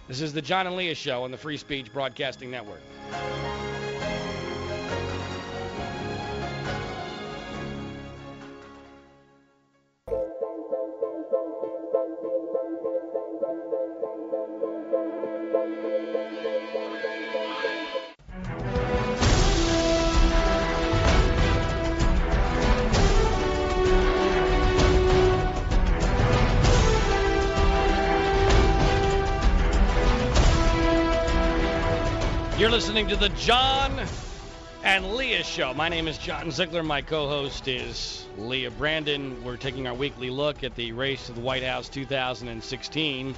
This 0.09 0.23
is 0.23 0.33
the 0.33 0.43
John 0.43 0.67
and 0.67 0.75
Leah 0.77 0.95
Show 0.95 1.23
on 1.23 1.31
the 1.31 1.37
Free 1.37 1.59
Speech 1.59 1.93
Broadcasting 1.93 2.51
Network. 2.51 2.81
Listening 32.73 33.07
to 33.07 33.17
the 33.17 33.29
John 33.29 34.00
and 34.83 35.12
Leah 35.12 35.45
Show. 35.45 35.75
My 35.75 35.91
name 35.91 36.09
is 36.09 36.17
John 36.17 36.50
Ziegler. 36.50 36.83
My 36.83 37.02
co 37.02 37.29
host 37.29 37.69
is 37.69 38.26
Leah 38.38 38.71
Brandon. 38.71 39.45
We're 39.45 39.59
taking 39.59 39.87
our 39.87 39.93
weekly 39.93 40.31
look 40.31 40.64
at 40.64 40.75
the 40.75 40.93
race 40.93 41.26
to 41.26 41.33
the 41.33 41.43
White 41.43 41.62
House 41.62 41.91
2016. 41.91 43.35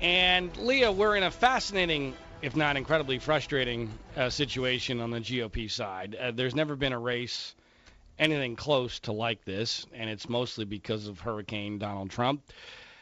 And 0.00 0.56
Leah, 0.56 0.90
we're 0.90 1.14
in 1.14 1.22
a 1.22 1.30
fascinating, 1.30 2.12
if 2.42 2.56
not 2.56 2.76
incredibly 2.76 3.20
frustrating, 3.20 3.88
uh, 4.16 4.30
situation 4.30 5.00
on 5.00 5.10
the 5.12 5.20
GOP 5.20 5.70
side. 5.70 6.16
Uh, 6.20 6.32
there's 6.32 6.56
never 6.56 6.74
been 6.74 6.92
a 6.92 6.98
race 6.98 7.54
anything 8.18 8.56
close 8.56 8.98
to 8.98 9.12
like 9.12 9.44
this, 9.44 9.86
and 9.94 10.10
it's 10.10 10.28
mostly 10.28 10.64
because 10.64 11.06
of 11.06 11.20
Hurricane 11.20 11.78
Donald 11.78 12.10
Trump. 12.10 12.42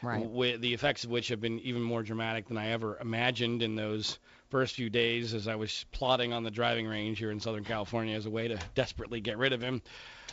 Right. 0.02 0.22
With 0.22 0.60
the 0.60 0.74
effects 0.74 1.04
of 1.04 1.10
which 1.10 1.28
have 1.28 1.40
been 1.40 1.58
even 1.60 1.80
more 1.80 2.02
dramatic 2.02 2.48
than 2.48 2.58
I 2.58 2.72
ever 2.72 2.98
imagined 3.00 3.62
in 3.62 3.76
those 3.76 4.18
first 4.52 4.74
few 4.74 4.90
days 4.90 5.32
as 5.32 5.48
I 5.48 5.54
was 5.54 5.86
plotting 5.92 6.34
on 6.34 6.44
the 6.44 6.50
driving 6.50 6.86
range 6.86 7.18
here 7.18 7.30
in 7.30 7.40
Southern 7.40 7.64
California 7.64 8.14
as 8.14 8.26
a 8.26 8.30
way 8.30 8.48
to 8.48 8.58
desperately 8.74 9.22
get 9.22 9.38
rid 9.38 9.54
of 9.54 9.62
him. 9.62 9.80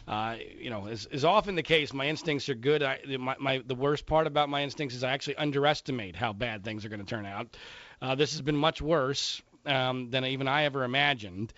Uh, 0.06 0.36
you 0.60 0.70
know, 0.70 0.88
as 0.88 1.06
is 1.06 1.24
often 1.24 1.56
the 1.56 1.64
case, 1.64 1.94
my 1.94 2.06
instincts 2.06 2.50
are 2.50 2.56
good. 2.56 2.84
I, 2.84 3.00
my, 3.18 3.38
my, 3.40 3.64
the 3.66 3.76
worst 3.76 4.06
part 4.06 4.28
about 4.28 4.50
my 4.50 4.62
instincts 4.62 4.94
is 4.94 5.06
I 5.06 5.12
actually 5.12 5.38
underestimate 5.38 6.18
how 6.18 6.34
bad 6.34 6.66
things 6.66 6.84
are 6.84 6.90
going 6.90 7.00
to 7.00 7.06
turn 7.06 7.26
out. 7.26 7.56
Uh, 8.02 8.16
this 8.16 8.34
has 8.34 8.42
been 8.42 8.58
much 8.58 8.82
worse 8.82 9.42
um, 9.66 10.10
than 10.10 10.26
even 10.26 10.50
I 10.50 10.66
ever 10.66 10.84
imagined. 10.84 11.54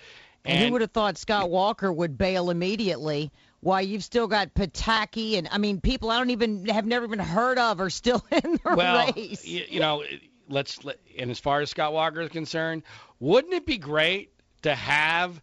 And, 0.45 0.57
and 0.57 0.65
who 0.65 0.71
would 0.73 0.81
have 0.81 0.91
thought 0.91 1.17
Scott 1.17 1.49
Walker 1.49 1.91
would 1.91 2.15
bail 2.15 2.51
immediately? 2.51 3.31
Why 3.61 3.81
you've 3.81 4.03
still 4.03 4.27
got 4.27 4.53
Pataki 4.53 5.37
and 5.37 5.47
I 5.51 5.57
mean 5.57 5.81
people 5.81 6.11
I 6.11 6.17
don't 6.17 6.31
even 6.31 6.65
have 6.65 6.85
never 6.85 7.05
even 7.05 7.19
heard 7.19 7.57
of 7.57 7.79
are 7.79 7.91
still 7.91 8.23
in 8.31 8.53
the 8.53 8.75
well, 8.75 9.11
race. 9.15 9.45
You, 9.45 9.65
you 9.67 9.79
know, 9.79 10.03
let's 10.51 10.83
let, 10.83 10.99
and 11.17 11.31
as 11.31 11.39
far 11.39 11.61
as 11.61 11.69
Scott 11.69 11.93
Walker 11.93 12.21
is 12.21 12.29
concerned, 12.29 12.83
wouldn't 13.19 13.53
it 13.53 13.65
be 13.65 13.77
great 13.77 14.33
to 14.63 14.75
have 14.75 15.41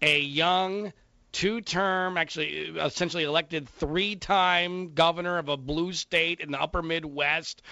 a 0.00 0.20
young 0.20 0.92
two-term, 1.32 2.16
actually 2.16 2.48
essentially 2.78 3.24
elected 3.24 3.68
three-time 3.68 4.94
governor 4.94 5.38
of 5.38 5.48
a 5.48 5.56
blue 5.56 5.92
state 5.92 6.40
in 6.40 6.50
the 6.50 6.60
upper 6.60 6.82
Midwest 6.82 7.62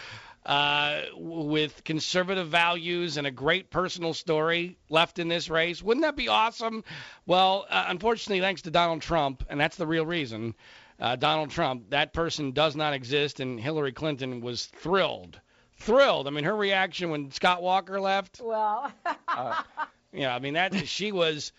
uh, 0.44 1.02
with 1.14 1.82
conservative 1.82 2.48
values 2.48 3.16
and 3.16 3.26
a 3.26 3.30
great 3.30 3.70
personal 3.70 4.14
story 4.14 4.78
left 4.88 5.18
in 5.18 5.28
this 5.28 5.48
race. 5.50 5.82
Wouldn't 5.82 6.04
that 6.04 6.16
be 6.16 6.28
awesome? 6.28 6.84
Well, 7.26 7.66
uh, 7.68 7.86
unfortunately, 7.88 8.40
thanks 8.40 8.62
to 8.62 8.70
Donald 8.70 9.02
Trump, 9.02 9.44
and 9.48 9.58
that's 9.58 9.76
the 9.76 9.86
real 9.86 10.06
reason, 10.06 10.54
uh, 11.00 11.16
Donald 11.16 11.50
Trump, 11.50 11.90
that 11.90 12.12
person 12.12 12.52
does 12.52 12.76
not 12.76 12.92
exist, 12.92 13.40
and 13.40 13.58
Hillary 13.58 13.92
Clinton 13.92 14.40
was 14.40 14.66
thrilled 14.66 15.40
thrilled. 15.76 16.26
I 16.26 16.30
mean, 16.30 16.44
her 16.44 16.56
reaction 16.56 17.10
when 17.10 17.30
Scott 17.30 17.62
Walker 17.62 18.00
left. 18.00 18.40
Well. 18.42 18.92
uh, 19.28 19.62
yeah, 20.12 20.34
I 20.34 20.38
mean 20.38 20.54
that 20.54 20.88
she 20.88 21.12
was 21.12 21.52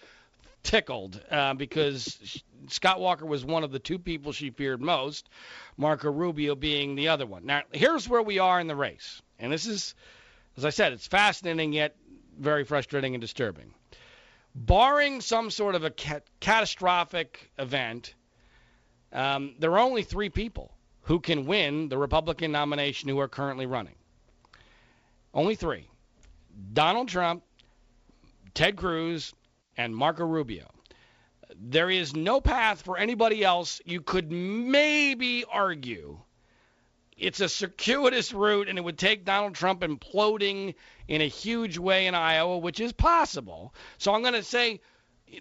tickled 0.63 1.21
uh, 1.31 1.53
because 1.53 2.43
Scott 2.67 2.99
Walker 2.99 3.25
was 3.25 3.45
one 3.45 3.63
of 3.63 3.71
the 3.71 3.79
two 3.79 3.99
people 3.99 4.31
she 4.31 4.49
feared 4.49 4.81
most, 4.81 5.29
Marco 5.77 6.11
Rubio 6.11 6.55
being 6.55 6.95
the 6.95 7.09
other 7.09 7.25
one. 7.25 7.45
Now, 7.45 7.61
here's 7.71 8.09
where 8.09 8.21
we 8.21 8.39
are 8.39 8.59
in 8.59 8.67
the 8.67 8.75
race, 8.75 9.21
and 9.39 9.51
this 9.51 9.65
is, 9.65 9.95
as 10.57 10.65
I 10.65 10.71
said, 10.71 10.93
it's 10.93 11.07
fascinating 11.07 11.73
yet 11.73 11.95
very 12.37 12.63
frustrating 12.63 13.15
and 13.15 13.21
disturbing. 13.21 13.73
Barring 14.53 15.21
some 15.21 15.51
sort 15.51 15.75
of 15.75 15.83
a 15.83 15.91
ca- 15.91 16.21
catastrophic 16.39 17.51
event, 17.57 18.13
um, 19.13 19.55
there 19.59 19.71
are 19.71 19.79
only 19.79 20.03
three 20.03 20.29
people 20.29 20.71
who 21.01 21.19
can 21.19 21.45
win 21.45 21.89
the 21.89 21.97
Republican 21.97 22.51
nomination 22.51 23.09
who 23.09 23.19
are 23.19 23.27
currently 23.27 23.65
running. 23.65 23.95
Only 25.37 25.53
three 25.53 25.87
Donald 26.73 27.07
Trump, 27.09 27.43
Ted 28.55 28.75
Cruz, 28.75 29.33
and 29.77 29.95
Marco 29.95 30.25
Rubio. 30.25 30.65
There 31.55 31.91
is 31.91 32.15
no 32.15 32.41
path 32.41 32.81
for 32.81 32.97
anybody 32.97 33.43
else. 33.43 33.79
You 33.85 34.01
could 34.01 34.31
maybe 34.31 35.45
argue 35.45 36.19
it's 37.15 37.39
a 37.39 37.49
circuitous 37.49 38.33
route, 38.33 38.67
and 38.67 38.79
it 38.79 38.83
would 38.83 38.97
take 38.97 39.25
Donald 39.25 39.53
Trump 39.53 39.81
imploding 39.81 40.73
in 41.07 41.21
a 41.21 41.27
huge 41.27 41.77
way 41.77 42.07
in 42.07 42.15
Iowa, 42.15 42.57
which 42.57 42.79
is 42.79 42.91
possible. 42.91 43.75
So 43.99 44.13
I'm 44.13 44.21
going 44.21 44.33
to 44.33 44.43
say 44.43 44.81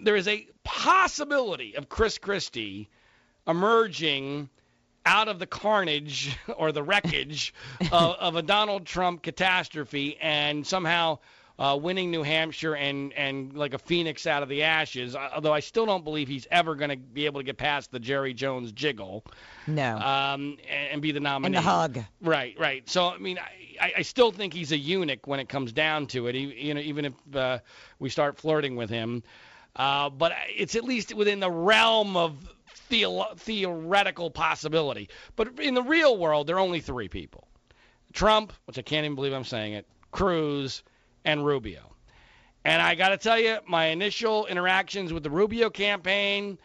there 0.02 0.16
is 0.16 0.28
a 0.28 0.46
possibility 0.62 1.74
of 1.74 1.88
Chris 1.88 2.18
Christie 2.18 2.90
emerging 3.46 4.50
out 5.06 5.28
of 5.28 5.38
the 5.38 5.46
carnage 5.46 6.36
or 6.56 6.72
the 6.72 6.82
wreckage 6.82 7.54
of, 7.92 8.16
of, 8.16 8.36
a 8.36 8.42
Donald 8.42 8.84
Trump 8.84 9.22
catastrophe 9.22 10.18
and 10.20 10.66
somehow 10.66 11.18
uh, 11.58 11.78
winning 11.80 12.10
New 12.10 12.22
Hampshire 12.22 12.76
and, 12.76 13.12
and 13.14 13.56
like 13.56 13.72
a 13.72 13.78
phoenix 13.78 14.26
out 14.26 14.42
of 14.42 14.48
the 14.48 14.64
ashes. 14.64 15.16
Although 15.16 15.54
I 15.54 15.60
still 15.60 15.86
don't 15.86 16.04
believe 16.04 16.28
he's 16.28 16.46
ever 16.50 16.74
going 16.74 16.90
to 16.90 16.96
be 16.96 17.24
able 17.24 17.40
to 17.40 17.44
get 17.44 17.56
past 17.56 17.90
the 17.90 17.98
Jerry 17.98 18.34
Jones 18.34 18.72
jiggle. 18.72 19.24
No. 19.66 19.96
Um, 19.96 20.58
and, 20.68 20.88
and 20.92 21.02
be 21.02 21.12
the 21.12 21.20
nominee. 21.20 21.56
And 21.56 21.64
the 21.64 21.68
hug. 21.68 21.98
Right, 22.20 22.54
right. 22.58 22.86
So 22.88 23.08
I 23.08 23.18
mean, 23.18 23.38
I, 23.80 23.94
I 23.98 24.02
still 24.02 24.32
think 24.32 24.52
he's 24.52 24.72
a 24.72 24.78
eunuch 24.78 25.26
when 25.26 25.40
it 25.40 25.48
comes 25.48 25.72
down 25.72 26.08
to 26.08 26.26
it. 26.26 26.34
He, 26.34 26.68
you 26.68 26.74
know, 26.74 26.80
even 26.80 27.06
if 27.06 27.14
uh, 27.34 27.58
we 27.98 28.10
start 28.10 28.36
flirting 28.36 28.76
with 28.76 28.90
him. 28.90 29.22
Uh, 29.74 30.08
but 30.08 30.32
it's 30.56 30.74
at 30.74 30.84
least 30.84 31.14
within 31.14 31.38
the 31.38 31.50
realm 31.50 32.16
of 32.16 32.55
theoretical 32.86 34.30
possibility. 34.30 35.08
But 35.34 35.58
in 35.60 35.74
the 35.74 35.82
real 35.82 36.16
world, 36.16 36.46
there 36.46 36.56
are 36.56 36.60
only 36.60 36.80
three 36.80 37.08
people 37.08 37.48
Trump, 38.12 38.52
which 38.64 38.78
I 38.78 38.82
can't 38.82 39.04
even 39.04 39.14
believe 39.14 39.32
I'm 39.32 39.44
saying 39.44 39.74
it, 39.74 39.86
Cruz, 40.10 40.82
and 41.24 41.44
Rubio. 41.44 41.92
And 42.64 42.82
I 42.82 42.94
got 42.94 43.10
to 43.10 43.16
tell 43.16 43.38
you, 43.38 43.58
my 43.66 43.86
initial 43.86 44.46
interactions 44.46 45.12
with 45.12 45.22
the 45.22 45.30
Rubio 45.30 45.70
campaign 45.70 46.58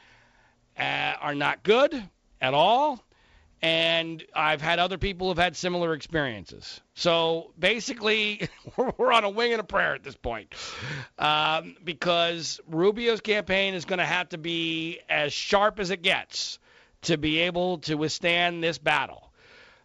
uh, 0.79 1.13
are 1.19 1.35
not 1.35 1.63
good 1.63 2.09
at 2.41 2.53
all 2.53 3.03
and 3.61 4.23
I've 4.35 4.61
had 4.61 4.79
other 4.79 4.97
people 4.97 5.27
who've 5.27 5.37
had 5.37 5.55
similar 5.55 5.93
experiences. 5.93 6.81
So 6.95 7.51
basically, 7.59 8.49
we're 8.97 9.11
on 9.11 9.23
a 9.23 9.29
wing 9.29 9.51
and 9.51 9.61
a 9.61 9.63
prayer 9.63 9.93
at 9.93 10.03
this 10.03 10.15
point, 10.15 10.53
um, 11.19 11.75
because 11.83 12.59
Rubio's 12.67 13.21
campaign 13.21 13.73
is 13.73 13.85
going 13.85 13.99
to 13.99 14.05
have 14.05 14.29
to 14.29 14.37
be 14.37 14.99
as 15.09 15.31
sharp 15.31 15.79
as 15.79 15.91
it 15.91 16.01
gets 16.01 16.59
to 17.03 17.17
be 17.17 17.39
able 17.39 17.79
to 17.79 17.95
withstand 17.95 18.63
this 18.63 18.77
battle. 18.77 19.31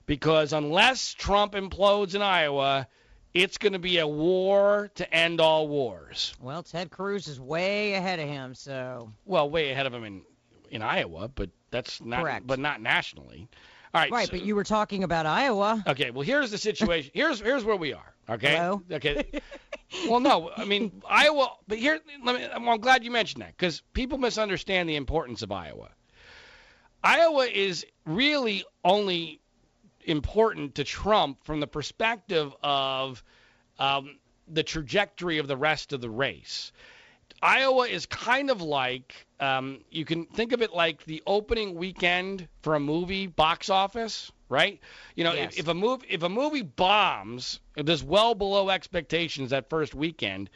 Because 0.06 0.52
unless 0.52 1.14
Trump 1.14 1.54
implodes 1.54 2.14
in 2.14 2.22
Iowa, 2.22 2.86
it's 3.34 3.58
going 3.58 3.72
to 3.72 3.78
be 3.78 3.98
a 3.98 4.06
war 4.06 4.90
to 4.94 5.14
end 5.14 5.40
all 5.40 5.68
wars. 5.68 6.34
Well, 6.40 6.62
Ted 6.62 6.90
Cruz 6.90 7.28
is 7.28 7.40
way 7.40 7.94
ahead 7.94 8.20
of 8.20 8.28
him, 8.28 8.54
so. 8.54 9.12
Well, 9.24 9.50
way 9.50 9.72
ahead 9.72 9.86
of 9.86 9.92
him 9.92 10.04
in 10.04 10.22
in 10.70 10.82
Iowa, 10.82 11.28
but 11.28 11.50
that's 11.70 12.00
not, 12.00 12.22
Correct. 12.22 12.46
but 12.46 12.58
not 12.58 12.80
nationally. 12.80 13.48
All 13.94 14.00
right. 14.00 14.10
Right, 14.10 14.26
so, 14.26 14.32
but 14.32 14.42
you 14.42 14.54
were 14.54 14.64
talking 14.64 15.04
about 15.04 15.26
Iowa. 15.26 15.82
Okay, 15.86 16.10
well 16.10 16.22
here's 16.22 16.50
the 16.50 16.58
situation. 16.58 17.10
here's 17.14 17.40
here's 17.40 17.64
where 17.64 17.76
we 17.76 17.92
are. 17.92 18.14
Okay. 18.28 18.56
Hello? 18.56 18.82
Okay. 18.90 19.24
well, 20.08 20.20
no, 20.20 20.50
I 20.56 20.64
mean 20.64 21.02
Iowa, 21.08 21.52
but 21.68 21.78
here, 21.78 22.00
let 22.24 22.36
me. 22.36 22.46
I'm 22.52 22.80
glad 22.80 23.04
you 23.04 23.10
mentioned 23.10 23.42
that 23.42 23.56
because 23.56 23.82
people 23.92 24.18
misunderstand 24.18 24.88
the 24.88 24.96
importance 24.96 25.42
of 25.42 25.52
Iowa. 25.52 25.90
Iowa 27.02 27.46
is 27.46 27.86
really 28.04 28.64
only 28.84 29.40
important 30.04 30.74
to 30.76 30.84
Trump 30.84 31.44
from 31.44 31.60
the 31.60 31.66
perspective 31.66 32.54
of 32.62 33.22
um, 33.78 34.18
the 34.48 34.62
trajectory 34.62 35.38
of 35.38 35.46
the 35.46 35.56
rest 35.56 35.92
of 35.92 36.00
the 36.00 36.10
race. 36.10 36.72
Iowa 37.42 37.86
is 37.86 38.06
kind 38.06 38.50
of 38.50 38.60
like 38.62 39.26
um, 39.40 39.80
you 39.90 40.04
can 40.04 40.26
think 40.26 40.52
of 40.52 40.62
it 40.62 40.72
like 40.72 41.04
the 41.04 41.22
opening 41.26 41.74
weekend 41.74 42.48
for 42.62 42.74
a 42.74 42.80
movie 42.80 43.26
box 43.26 43.68
office, 43.70 44.32
right? 44.48 44.80
You 45.14 45.24
know, 45.24 45.34
Yes. 45.34 45.54
if, 45.54 45.60
if 45.60 45.68
a 45.68 45.74
movie 45.74 46.06
if 46.08 46.22
a 46.22 46.28
movie 46.28 46.62
bombs, 46.62 47.60
it 47.76 47.84
does 47.86 48.02
well 48.02 48.34
below 48.34 48.70
expectations 48.70 49.50
that 49.50 49.68
first 49.68 49.94
weekend, 49.94 50.48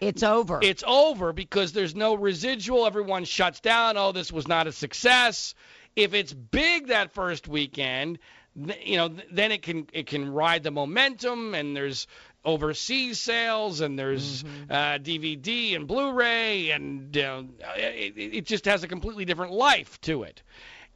It's 0.00 0.22
over. 0.22 0.58
it's 0.62 0.84
over 0.86 1.32
because 1.32 1.72
there's 1.72 1.94
no 1.94 2.14
residual. 2.14 2.86
Everyone 2.86 3.24
shuts 3.24 3.60
down. 3.60 3.96
Oh, 3.96 4.12
this 4.12 4.32
was 4.32 4.48
not 4.48 4.66
a 4.66 4.72
success. 4.72 5.54
If 5.96 6.14
it's 6.14 6.32
big 6.32 6.88
that 6.88 7.12
first 7.12 7.48
weekend, 7.48 8.18
th- 8.66 8.78
you 8.86 8.96
know, 8.96 9.08
th- 9.08 9.28
then 9.32 9.52
it 9.52 9.62
can 9.62 9.86
it 9.92 10.06
can 10.06 10.30
ride 10.32 10.62
the 10.62 10.70
momentum, 10.70 11.54
and 11.54 11.76
there's 11.76 12.06
overseas 12.44 13.20
sales, 13.20 13.80
and 13.80 13.98
there's 13.98 14.44
uh, 14.70 14.98
DVD 14.98 15.76
and 15.76 15.86
Blu-ray, 15.86 16.70
and 16.70 17.16
uh, 17.16 17.42
it, 17.76 18.16
it 18.16 18.34
it 18.36 18.46
just 18.46 18.64
has 18.64 18.82
a 18.84 18.88
completely 18.88 19.24
different 19.24 19.52
life 19.52 20.00
to 20.02 20.22
it. 20.22 20.42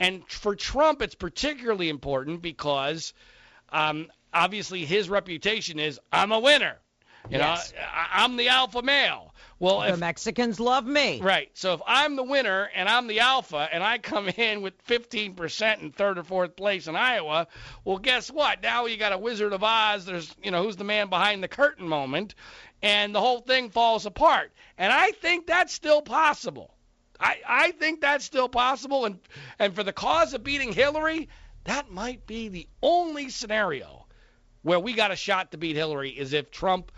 And 0.01 0.27
for 0.29 0.57
Trump, 0.57 1.03
it's 1.03 1.15
particularly 1.15 1.89
important 1.89 2.43
because 2.43 3.13
um, 3.71 4.09
obviously 4.33 4.85
his 4.85 5.09
reputation 5.09 5.79
is 5.79 6.01
I'm 6.13 6.33
a 6.33 6.41
winner. 6.41 6.79
You 7.31 7.39
Yes. 7.39 7.73
know, 7.73 7.79
I, 7.81 8.25
I'm 8.25 8.37
the 8.37 8.49
alpha 8.49 8.83
male. 8.83 9.35
Well, 9.59 9.81
the 9.81 9.91
if 9.91 9.99
Mexicans 10.01 10.59
love 10.59 10.85
me. 10.85 11.21
right, 11.21 11.49
so 11.55 11.75
if 11.75 11.81
I'm 11.87 12.17
the 12.17 12.25
winner 12.25 12.69
and 12.75 12.89
I'm 12.89 13.07
the 13.07 13.21
alpha 13.21 13.69
and 13.73 13.83
I 13.85 13.99
come 13.99 14.29
in 14.37 14.61
with 14.61 14.75
15% 14.87 15.81
in 15.83 15.93
third 15.93 16.19
or 16.19 16.25
fourth 16.25 16.57
place 16.57 16.89
in 16.89 16.97
Iowa, 16.97 17.47
well, 17.85 17.99
guess 17.99 18.29
what? 18.29 18.61
Now 18.63 18.87
you 18.87 18.97
got 18.97 19.13
a 19.13 19.19
Wizard 19.19 19.53
of 19.53 19.63
Oz. 19.63 20.05
There's, 20.05 20.35
you 20.43 20.51
know, 20.51 20.65
who's 20.65 20.77
the 20.77 20.85
man 20.85 21.09
behind 21.09 21.45
the 21.45 21.49
curtain 21.49 21.87
moment, 21.89 22.35
and 22.83 23.15
the 23.15 23.21
whole 23.21 23.39
thing 23.39 23.71
falls 23.71 24.05
apart. 24.05 24.51
And 24.77 24.93
I 24.93 25.13
think 25.13 25.47
that's 25.47 25.73
still 25.73 26.03
possible. 26.03 26.75
I, 27.21 27.37
I 27.47 27.71
think 27.71 28.01
that's 28.01 28.25
still 28.25 28.49
possible, 28.49 29.05
and 29.05 29.21
and 29.61 29.77
for 29.77 29.85
the 29.85 29.93
cause 29.93 30.35
of 30.35 30.43
beating 30.43 30.73
Hillary, 30.73 31.29
that 31.65 31.89
might 31.89 32.27
be 32.27 32.49
the 32.49 32.67
only 32.83 33.29
scenario 33.29 34.07
where 34.63 34.81
we 34.81 34.93
got 34.93 35.13
a 35.13 35.17
shot 35.17 35.53
to 35.53 35.57
beat 35.59 35.77
Hillary 35.77 36.11
is 36.11 36.33
if 36.33 36.51
Trump 36.51 36.91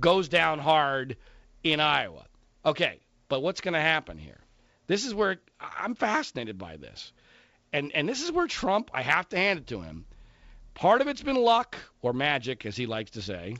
goes 0.00 0.28
down 0.28 0.58
hard 0.58 1.16
in 1.62 1.80
Iowa. 1.80 2.26
Okay, 2.64 3.00
but 3.28 3.40
what's 3.42 3.60
going 3.60 3.74
to 3.74 3.80
happen 3.80 4.18
here? 4.18 4.38
This 4.86 5.04
is 5.04 5.14
where 5.14 5.38
I'm 5.60 5.94
fascinated 5.94 6.58
by 6.58 6.76
this. 6.76 7.12
And 7.72 7.92
and 7.92 8.08
this 8.08 8.22
is 8.22 8.30
where 8.30 8.46
Trump, 8.46 8.90
I 8.92 9.02
have 9.02 9.28
to 9.30 9.36
hand 9.36 9.60
it 9.60 9.66
to 9.68 9.80
him. 9.80 10.04
Part 10.74 11.00
of 11.00 11.08
it's 11.08 11.22
been 11.22 11.36
luck 11.36 11.76
or 12.02 12.12
magic 12.12 12.66
as 12.66 12.76
he 12.76 12.86
likes 12.86 13.12
to 13.12 13.22
say. 13.22 13.56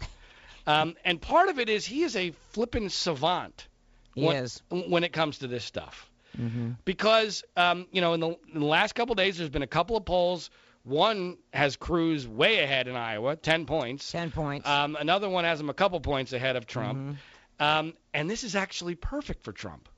Um, 0.67 0.95
and 1.05 1.21
part 1.21 1.49
of 1.49 1.59
it 1.59 1.69
is 1.69 1.85
he 1.85 2.03
is 2.05 2.15
a 2.15 2.31
flippin' 2.51 2.89
savant 2.89 3.67
He 4.15 4.25
when, 4.25 4.47
when 4.71 5.05
it 5.05 5.13
comes 5.13 5.39
to 5.39 5.49
this 5.49 5.65
stuff 5.65 6.09
hmm 6.37 6.71
because 6.85 7.45
um, 7.57 7.87
you 7.93 8.01
know 8.01 8.15
in 8.15 8.21
the, 8.21 8.29
in 8.55 8.61
the 8.61 8.67
last 8.67 8.95
couple 8.95 9.13
of 9.13 9.17
days 9.19 9.37
there's 9.39 9.51
been 9.51 9.63
a 9.63 9.67
couple 9.67 9.97
of 9.97 10.05
polls. 10.05 10.51
One 10.85 11.39
has 11.53 11.77
Cruz 11.77 12.27
way 12.27 12.61
ahead 12.61 12.89
in 12.89 12.97
Iowa, 12.97 13.37
10 13.37 13.67
points. 13.67 14.11
Ten 14.11 14.31
points. 14.31 14.69
Um, 14.69 14.97
another 14.99 15.29
one 15.29 15.45
has 15.45 15.61
him 15.61 15.71
a 15.71 15.75
couple 15.75 16.01
points 16.01 16.33
ahead 16.33 16.57
of 16.57 16.67
Trump. 16.67 17.17
Mhm. 17.61 17.65
Um, 17.65 17.95
and 18.13 18.29
this 18.29 18.43
is 18.43 18.57
actually 18.57 18.97
perfect 18.97 19.45
for 19.45 19.53
Trump. 19.53 19.89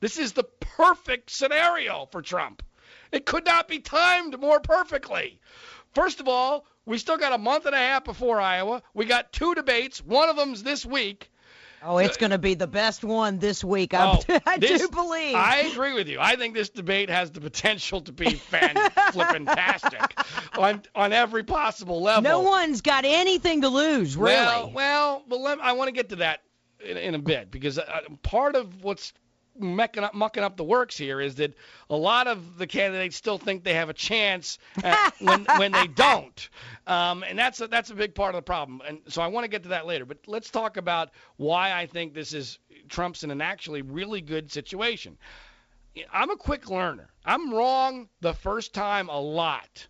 This 0.00 0.18
is 0.18 0.32
the 0.32 0.44
perfect 0.44 1.30
scenario 1.30 2.06
for 2.12 2.20
Trump. 2.20 2.62
It 3.12 3.24
could 3.24 3.46
not 3.46 3.66
be 3.68 3.78
timed 3.78 4.38
more 4.38 4.60
perfectly. 4.60 5.40
First 5.94 6.20
of 6.20 6.28
all, 6.28 6.66
we 6.84 6.98
still 6.98 7.16
got 7.16 7.32
a 7.32 7.38
month 7.38 7.64
and 7.64 7.74
a 7.74 7.78
half 7.78 8.04
before 8.04 8.40
Iowa. 8.40 8.82
We 8.92 9.06
got 9.06 9.32
two 9.32 9.54
debates. 9.54 10.02
One 10.04 10.28
of 10.28 10.36
them's 10.36 10.62
this 10.62 10.84
week. 10.84 11.30
Oh, 11.82 11.98
it's 11.98 12.16
going 12.16 12.30
to 12.30 12.38
be 12.38 12.54
the 12.54 12.66
best 12.66 13.04
one 13.04 13.38
this 13.38 13.62
week. 13.64 13.94
I, 13.94 14.18
Oh, 14.28 14.38
I 14.46 14.58
this- 14.58 14.80
do 14.80 14.88
believe. 14.88 15.34
I 15.34 15.58
agree 15.72 15.92
with 15.94 16.08
you. 16.08 16.18
I 16.20 16.36
think 16.36 16.54
this 16.54 16.68
debate 16.68 17.10
has 17.10 17.30
the 17.30 17.40
potential 17.40 18.00
to 18.02 18.12
be 18.12 18.30
fan 18.34 18.74
tastic 19.46 20.18
on 20.58 20.82
on 20.94 21.12
every 21.12 21.42
possible 21.44 22.02
level. 22.02 22.22
no 22.22 22.40
one's 22.40 22.80
got 22.80 23.04
anything 23.04 23.62
to 23.62 23.68
lose, 23.68 24.16
really. 24.16 24.72
Well, 24.72 25.22
well, 25.30 25.58
I 25.62 25.72
want 25.72 25.88
to 25.88 25.92
get 25.92 26.10
to 26.10 26.16
that 26.16 26.40
in, 26.84 26.96
in 26.96 27.14
a 27.14 27.18
bit 27.18 27.50
because 27.50 27.78
uh, 27.78 28.00
part 28.22 28.54
of 28.56 28.84
what's 28.84 29.12
mucking 29.60 30.04
up, 30.04 30.14
mucking 30.14 30.42
up 30.42 30.56
the 30.56 30.64
works 30.64 30.96
here 30.96 31.20
is 31.20 31.36
that 31.36 31.54
a 31.90 31.96
lot 31.96 32.26
of 32.26 32.58
the 32.58 32.66
candidates 32.66 33.16
still 33.16 33.38
think 33.38 33.64
they 33.64 33.74
have 33.74 33.88
a 33.88 33.94
chance 33.94 34.58
at, 34.82 35.14
when 35.20 35.46
when 35.56 35.72
they 35.72 35.86
don't, 35.86 36.48
um, 36.86 37.22
and 37.22 37.38
that's 37.38 37.60
a, 37.60 37.68
that's 37.68 37.90
a 37.90 37.94
big 37.94 38.14
part 38.14 38.34
of 38.34 38.38
the 38.38 38.42
problem. 38.42 38.82
And 38.86 39.00
so 39.08 39.22
I 39.22 39.28
want 39.28 39.44
to 39.44 39.48
get 39.48 39.64
to 39.64 39.70
that 39.70 39.86
later. 39.86 40.04
But 40.04 40.18
let's 40.26 40.50
talk 40.50 40.76
about 40.76 41.10
why 41.36 41.72
I 41.72 41.86
think 41.86 42.14
this 42.14 42.32
is 42.32 42.58
Trump's 42.88 43.24
in 43.24 43.30
an 43.30 43.40
actually 43.40 43.82
really 43.82 44.20
good 44.20 44.50
situation. 44.50 45.16
I'm 46.12 46.30
a 46.30 46.36
quick 46.36 46.68
learner. 46.68 47.08
I'm 47.24 47.52
wrong 47.52 48.08
the 48.20 48.34
first 48.34 48.74
time 48.74 49.08
a 49.08 49.20
lot. 49.20 49.86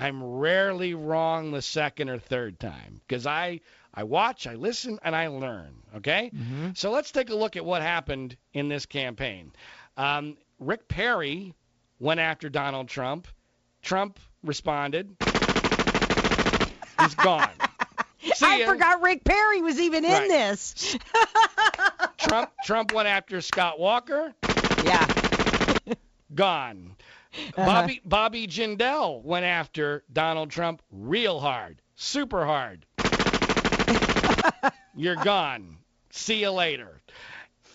I'm 0.00 0.22
rarely 0.22 0.94
wrong 0.94 1.50
the 1.52 1.62
second 1.62 2.08
or 2.08 2.18
third 2.18 2.58
time 2.58 3.00
because 3.06 3.26
I 3.26 3.60
I 3.92 4.04
watch, 4.04 4.46
I 4.46 4.54
listen, 4.54 4.98
and 5.02 5.14
I 5.14 5.26
learn. 5.28 5.74
Okay, 5.96 6.30
Mhm. 6.34 6.76
so 6.76 6.90
let's 6.90 7.10
take 7.10 7.28
a 7.30 7.34
look 7.34 7.56
at 7.56 7.64
what 7.64 7.82
happened 7.82 8.36
in 8.54 8.68
this 8.68 8.86
campaign. 8.86 9.52
Um, 9.96 10.36
Rick 10.58 10.88
Perry 10.88 11.54
went 11.98 12.20
after 12.20 12.48
Donald 12.48 12.88
Trump. 12.88 13.28
Trump 13.82 14.18
responded. 14.42 15.16
He's 17.00 17.14
gone. 17.16 17.50
I 18.42 18.64
forgot 18.64 19.00
Rick 19.02 19.24
Perry 19.24 19.60
was 19.62 19.78
even 19.80 20.04
in 20.04 20.28
this. 20.28 20.96
Trump 22.18 22.50
Trump 22.64 22.92
went 22.92 23.08
after 23.08 23.40
Scott 23.40 23.78
Walker. 23.78 24.34
yeah. 24.84 25.06
Gone. 26.34 26.94
Uh-huh. 27.32 27.64
Bobby 27.64 28.00
Bobby 28.04 28.46
Jindal 28.46 29.22
went 29.22 29.44
after 29.44 30.04
Donald 30.12 30.50
Trump 30.50 30.82
real 30.90 31.40
hard, 31.40 31.80
super 31.94 32.44
hard. 32.44 32.86
You're 34.96 35.16
gone. 35.16 35.78
See 36.10 36.40
you 36.40 36.50
later. 36.50 37.00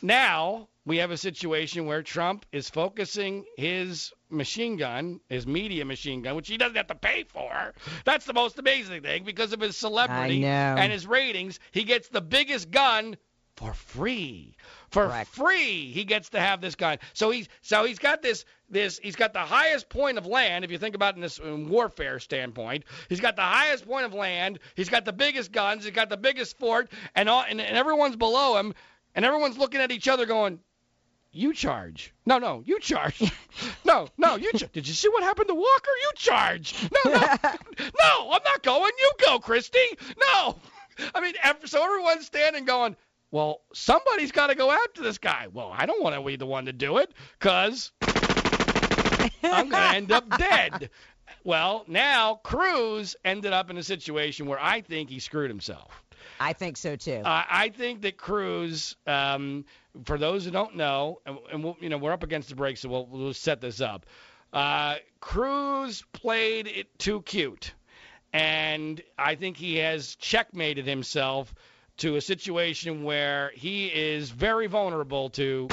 Now 0.02 0.68
we 0.86 0.98
have 0.98 1.12
a 1.12 1.18
situation 1.18 1.86
where 1.86 2.04
Trump 2.04 2.46
is 2.52 2.70
focusing 2.70 3.46
his 3.58 4.14
machine 4.30 4.78
gun, 4.78 5.20
his 5.30 5.48
media 5.48 5.86
machine 5.86 6.22
gun, 6.22 6.36
which 6.36 6.48
he 6.48 6.58
doesn't 6.58 6.76
have 6.76 6.88
to 6.88 6.96
pay 6.96 7.24
for. 7.24 7.74
That's 8.04 8.26
the 8.26 8.34
most 8.34 8.60
amazing 8.60 9.02
thing 9.02 9.24
because 9.24 9.54
of 9.54 9.62
his 9.62 9.76
celebrity 9.78 10.46
and 10.46 10.92
his 10.92 11.08
ratings. 11.08 11.60
He 11.72 11.84
gets 11.84 12.10
the 12.10 12.22
biggest 12.22 12.70
gun 12.72 13.18
for 13.56 13.74
free. 13.74 14.56
For 14.90 15.08
Correct. 15.08 15.30
free, 15.30 15.92
he 15.92 16.04
gets 16.04 16.30
to 16.30 16.40
have 16.40 16.62
this 16.62 16.76
gun. 16.76 16.98
So 17.14 17.30
he's 17.32 17.48
so 17.62 17.86
he's 17.86 18.00
got 18.00 18.22
this 18.22 18.46
this 18.70 19.00
he's 19.00 19.16
got 19.16 19.34
the 19.34 19.40
highest 19.40 19.90
point 19.90 20.18
of 20.18 20.26
land. 20.26 20.66
If 20.66 20.72
you 20.72 20.78
think 20.78 20.96
about 20.96 21.14
it 21.14 21.18
in 21.18 21.22
this 21.22 21.40
um, 21.40 21.70
warfare 21.70 22.20
standpoint, 22.20 22.84
he's 23.10 23.20
got 23.20 23.36
the 23.36 23.42
highest 23.44 23.88
point 23.88 24.06
of 24.06 24.14
land. 24.14 24.60
He's 24.76 24.90
got 24.90 25.06
the 25.06 25.14
biggest 25.14 25.52
guns. 25.52 25.84
He's 25.86 25.94
got 25.94 26.10
the 26.10 26.18
biggest 26.18 26.58
fort, 26.58 26.92
and 27.16 27.30
all 27.30 27.44
and, 27.48 27.62
and 27.62 27.78
everyone's 27.78 28.16
below 28.16 28.58
him, 28.58 28.74
and 29.16 29.24
everyone's 29.26 29.58
looking 29.58 29.80
at 29.82 29.92
each 29.92 30.08
other 30.08 30.26
going, 30.26 30.60
"You 31.32 31.54
charge? 31.54 32.14
No, 32.26 32.38
no, 32.38 32.62
you 32.66 32.80
charge. 32.80 33.22
no, 33.86 34.10
no, 34.18 34.36
you. 34.36 34.52
Ch- 34.54 34.72
Did 34.72 34.88
you 34.88 34.94
see 34.94 35.10
what 35.10 35.24
happened 35.24 35.48
to 35.48 35.56
Walker? 35.56 35.92
You 36.02 36.12
charge? 36.16 36.74
No, 37.06 37.12
no, 37.12 37.20
no, 38.00 38.32
I'm 38.32 38.44
not 38.44 38.64
going. 38.64 38.92
You 39.00 39.12
go, 39.26 39.40
Christie. 39.40 39.98
No. 40.20 40.58
I 41.14 41.20
mean, 41.20 41.34
so 41.66 41.84
everyone's 41.84 42.26
standing 42.26 42.64
going, 42.64 42.96
well, 43.36 43.64
somebody's 43.74 44.32
got 44.32 44.48
to 44.48 44.56
go 44.56 44.72
after 44.72 45.04
this 45.04 45.18
guy. 45.18 45.48
Well, 45.52 45.70
I 45.76 45.86
don't 45.86 46.02
want 46.02 46.16
to 46.16 46.22
be 46.22 46.38
the 46.38 46.46
one 46.46 46.68
to 46.68 46.72
do 46.72 47.00
it 47.00 47.12
because 47.38 47.92
I'm 49.44 49.68
going 49.68 49.72
to 49.72 49.96
end 49.96 50.12
up 50.14 50.38
dead. 50.38 50.90
Well, 51.44 51.86
now 51.88 52.36
Cruz 52.44 53.16
ended 53.26 53.52
up 53.52 53.72
in 53.72 53.78
a 53.78 53.84
situation 53.84 54.46
where 54.46 54.60
I 54.60 54.82
think 54.82 55.10
he 55.10 55.20
screwed 55.20 55.50
himself. 55.50 56.04
I 56.40 56.54
think 56.54 56.78
so 56.78 56.96
too. 56.96 57.22
Uh, 57.26 57.44
I 57.50 57.70
think 57.70 58.02
that 58.02 58.18
Cruz, 58.18 58.96
um, 59.08 59.66
for 60.06 60.20
those 60.20 60.46
who 60.46 60.52
don't 60.52 60.76
know, 60.76 61.22
and, 61.26 61.38
and 61.52 61.64
we'll, 61.64 61.78
you 61.80 61.90
know 61.90 61.98
we're 61.98 62.12
up 62.12 62.24
against 62.24 62.50
the 62.50 62.56
break, 62.56 62.78
so 62.78 62.90
we'll, 62.90 63.08
we'll 63.08 63.34
set 63.34 63.60
this 63.60 63.82
up. 63.82 64.06
Uh, 64.54 64.96
Cruz 65.20 66.04
played 66.14 66.68
it 66.68 66.98
too 67.00 67.22
cute, 67.24 67.74
and 68.34 69.02
I 69.18 69.34
think 69.34 69.58
he 69.58 69.78
has 69.78 70.16
checkmated 70.16 70.86
himself 70.86 71.54
to 71.98 72.16
a 72.16 72.22
situation 72.22 73.04
where 73.04 73.52
he 73.56 73.88
is 73.88 74.30
very 74.30 74.68
vulnerable 74.68 75.30
to. 75.32 75.68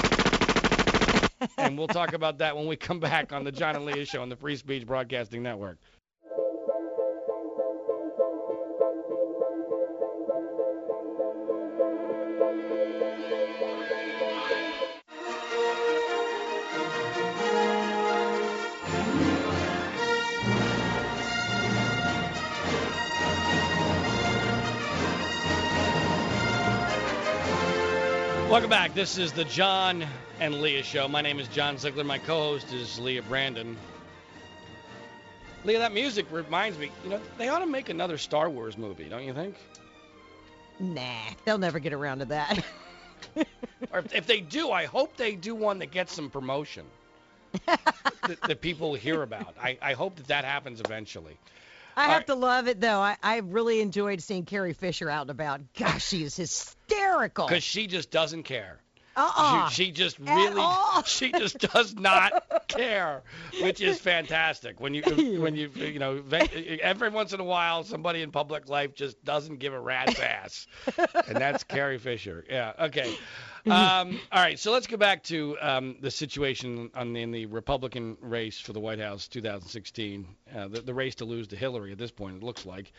and 1.57 1.77
we'll 1.77 1.87
talk 1.87 2.13
about 2.13 2.37
that 2.37 2.55
when 2.55 2.67
we 2.67 2.75
come 2.75 2.99
back 2.99 3.33
on 3.33 3.43
the 3.43 3.51
John 3.51 3.75
and 3.75 3.85
Leah 3.85 4.05
Show 4.05 4.21
on 4.21 4.29
the 4.29 4.35
Free 4.35 4.55
Speech 4.55 4.85
Broadcasting 4.85 5.43
Network. 5.43 5.77
Welcome 28.53 28.69
back. 28.69 28.93
This 28.93 29.17
is 29.17 29.31
the 29.31 29.45
John 29.45 30.05
and 30.39 30.61
Leah 30.61 30.83
Show. 30.83 31.07
My 31.07 31.21
name 31.21 31.39
is 31.39 31.47
John 31.47 31.79
Ziegler. 31.79 32.03
My 32.03 32.19
co-host 32.19 32.71
is 32.71 32.99
Leah 32.99 33.23
Brandon. 33.23 33.75
Leah, 35.65 35.79
that 35.79 35.91
music 35.91 36.27
reminds 36.29 36.77
me. 36.77 36.91
You 37.03 37.09
know, 37.09 37.21
they 37.39 37.49
ought 37.49 37.61
to 37.61 37.65
make 37.65 37.89
another 37.89 38.19
Star 38.19 38.51
Wars 38.51 38.77
movie, 38.77 39.05
don't 39.09 39.23
you 39.23 39.33
think? 39.33 39.55
Nah, 40.79 41.01
they'll 41.45 41.57
never 41.57 41.79
get 41.79 41.93
around 41.93 42.19
to 42.19 42.25
that. 42.25 42.63
or 43.91 43.97
if, 43.97 44.13
if, 44.13 44.27
they 44.27 44.39
do, 44.39 44.69
I 44.69 44.85
hope 44.85 45.17
they 45.17 45.33
do 45.33 45.55
one 45.55 45.79
that 45.79 45.89
gets 45.89 46.13
some 46.13 46.29
promotion 46.29 46.85
that, 47.65 48.39
that, 48.47 48.61
people 48.61 48.93
hear 48.93 49.23
about. 49.23 49.55
I, 49.59 49.79
I 49.81 49.93
hope 49.93 50.17
that 50.17 50.27
that 50.27 50.45
happens 50.45 50.79
eventually. 50.79 51.39
I 51.95 52.03
All 52.03 52.09
have 52.09 52.19
right. 52.19 52.27
to 52.27 52.35
love 52.35 52.67
it 52.67 52.79
though. 52.81 52.99
I, 52.99 53.17
I 53.21 53.37
really 53.37 53.81
enjoyed 53.81 54.21
seeing 54.21 54.45
Carrie 54.45 54.73
Fisher 54.73 55.09
out 55.09 55.21
and 55.21 55.31
about. 55.31 55.61
Gosh, 55.77 56.07
she 56.07 56.23
is 56.23 56.35
hysterical. 56.35 57.47
Because 57.47 57.63
she 57.63 57.87
just 57.87 58.11
doesn't 58.11 58.43
care. 58.43 58.79
Uh-uh. 59.15 59.69
She, 59.69 59.85
she 59.85 59.91
just 59.91 60.17
really, 60.17 60.65
she 61.05 61.31
just 61.31 61.59
does 61.59 61.93
not 61.93 62.65
care, 62.67 63.21
which 63.61 63.79
is 63.79 63.99
fantastic. 63.99 64.79
When 64.79 64.95
you, 64.95 65.03
when 65.39 65.55
you, 65.55 65.69
you 65.75 65.99
know, 65.99 66.23
every 66.31 67.09
once 67.09 67.31
in 67.31 67.39
a 67.39 67.43
while, 67.43 67.83
somebody 67.83 68.23
in 68.23 68.31
public 68.31 68.69
life 68.69 68.95
just 68.95 69.23
doesn't 69.23 69.59
give 69.59 69.73
a 69.73 69.79
rat's 69.79 70.19
ass, 70.19 70.65
and 71.27 71.37
that's 71.37 71.63
Carrie 71.63 71.99
Fisher. 71.99 72.43
Yeah. 72.49 72.73
Okay. 72.79 73.15
Um, 73.65 74.19
all 74.31 74.41
right. 74.41 74.59
So 74.59 74.71
let's 74.71 74.87
go 74.87 74.97
back 74.97 75.23
to 75.23 75.57
um, 75.61 75.95
the 76.01 76.11
situation 76.11 76.91
on 76.95 77.15
in 77.15 77.31
the 77.31 77.45
Republican 77.45 78.17
race 78.21 78.59
for 78.59 78.73
the 78.73 78.79
White 78.79 78.99
House 78.99 79.27
2016, 79.29 80.27
uh, 80.53 80.67
the, 80.67 80.81
the 80.81 80.93
race 80.93 81.15
to 81.15 81.25
lose 81.25 81.47
to 81.49 81.55
Hillary 81.55 81.91
at 81.91 81.97
this 81.97 82.11
point. 82.11 82.37
It 82.37 82.43
looks 82.43 82.65
like. 82.65 82.91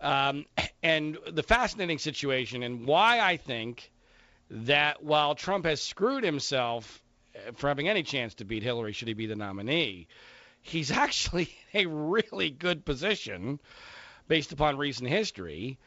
Um, 0.00 0.46
and 0.82 1.18
the 1.30 1.42
fascinating 1.42 1.98
situation 1.98 2.62
and 2.62 2.86
why 2.86 3.20
I 3.20 3.36
think 3.36 3.90
that 4.50 5.02
while 5.02 5.34
Trump 5.34 5.66
has 5.66 5.82
screwed 5.82 6.24
himself 6.24 7.02
uh, 7.34 7.52
for 7.56 7.68
having 7.68 7.88
any 7.88 8.02
chance 8.02 8.34
to 8.34 8.44
beat 8.44 8.62
Hillary 8.62 8.92
should 8.92 9.08
he 9.08 9.14
be 9.14 9.26
the 9.26 9.36
nominee, 9.36 10.06
he's 10.62 10.90
actually 10.92 11.50
in 11.72 11.86
a 11.86 11.88
really 11.88 12.50
good 12.50 12.84
position 12.84 13.60
based 14.26 14.52
upon 14.52 14.76
recent 14.76 15.08
history 15.08 15.78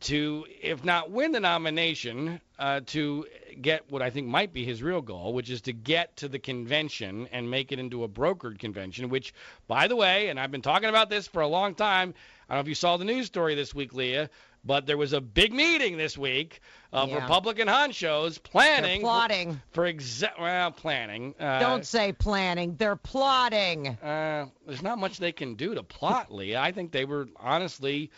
to, 0.00 0.46
if 0.62 0.84
not 0.84 1.10
win 1.10 1.32
the 1.32 1.40
nomination, 1.40 2.40
uh, 2.58 2.80
to 2.86 3.26
get 3.60 3.90
what 3.90 4.02
I 4.02 4.10
think 4.10 4.26
might 4.26 4.52
be 4.52 4.64
his 4.64 4.82
real 4.82 5.00
goal, 5.00 5.32
which 5.32 5.50
is 5.50 5.62
to 5.62 5.72
get 5.72 6.16
to 6.18 6.28
the 6.28 6.38
convention 6.38 7.28
and 7.32 7.50
make 7.50 7.72
it 7.72 7.78
into 7.78 8.04
a 8.04 8.08
brokered 8.08 8.58
convention, 8.58 9.08
which, 9.08 9.32
by 9.66 9.88
the 9.88 9.96
way, 9.96 10.28
and 10.28 10.38
I've 10.38 10.50
been 10.50 10.62
talking 10.62 10.88
about 10.88 11.10
this 11.10 11.26
for 11.26 11.42
a 11.42 11.48
long 11.48 11.74
time. 11.74 12.14
I 12.48 12.54
don't 12.54 12.58
know 12.58 12.60
if 12.62 12.68
you 12.68 12.74
saw 12.74 12.96
the 12.96 13.04
news 13.04 13.26
story 13.26 13.54
this 13.54 13.74
week, 13.74 13.94
Leah, 13.94 14.30
but 14.64 14.86
there 14.86 14.96
was 14.96 15.12
a 15.12 15.20
big 15.20 15.52
meeting 15.52 15.96
this 15.96 16.18
week 16.18 16.60
of 16.92 17.08
yeah. 17.08 17.16
Republican 17.16 17.68
honchos 17.68 18.42
planning. 18.42 19.00
They're 19.00 19.08
plotting. 19.08 19.52
For, 19.70 19.86
for 19.86 19.92
exa- 19.92 20.38
well, 20.38 20.70
planning. 20.72 21.34
Uh, 21.38 21.60
Don't 21.60 21.86
say 21.86 22.12
planning. 22.12 22.74
They're 22.76 22.96
plotting. 22.96 23.88
Uh, 23.88 24.46
there's 24.66 24.82
not 24.82 24.98
much 24.98 25.18
they 25.18 25.32
can 25.32 25.54
do 25.54 25.74
to 25.74 25.82
plot, 25.82 26.32
Leah. 26.32 26.60
I 26.60 26.72
think 26.72 26.92
they 26.92 27.04
were 27.04 27.28
honestly. 27.36 28.10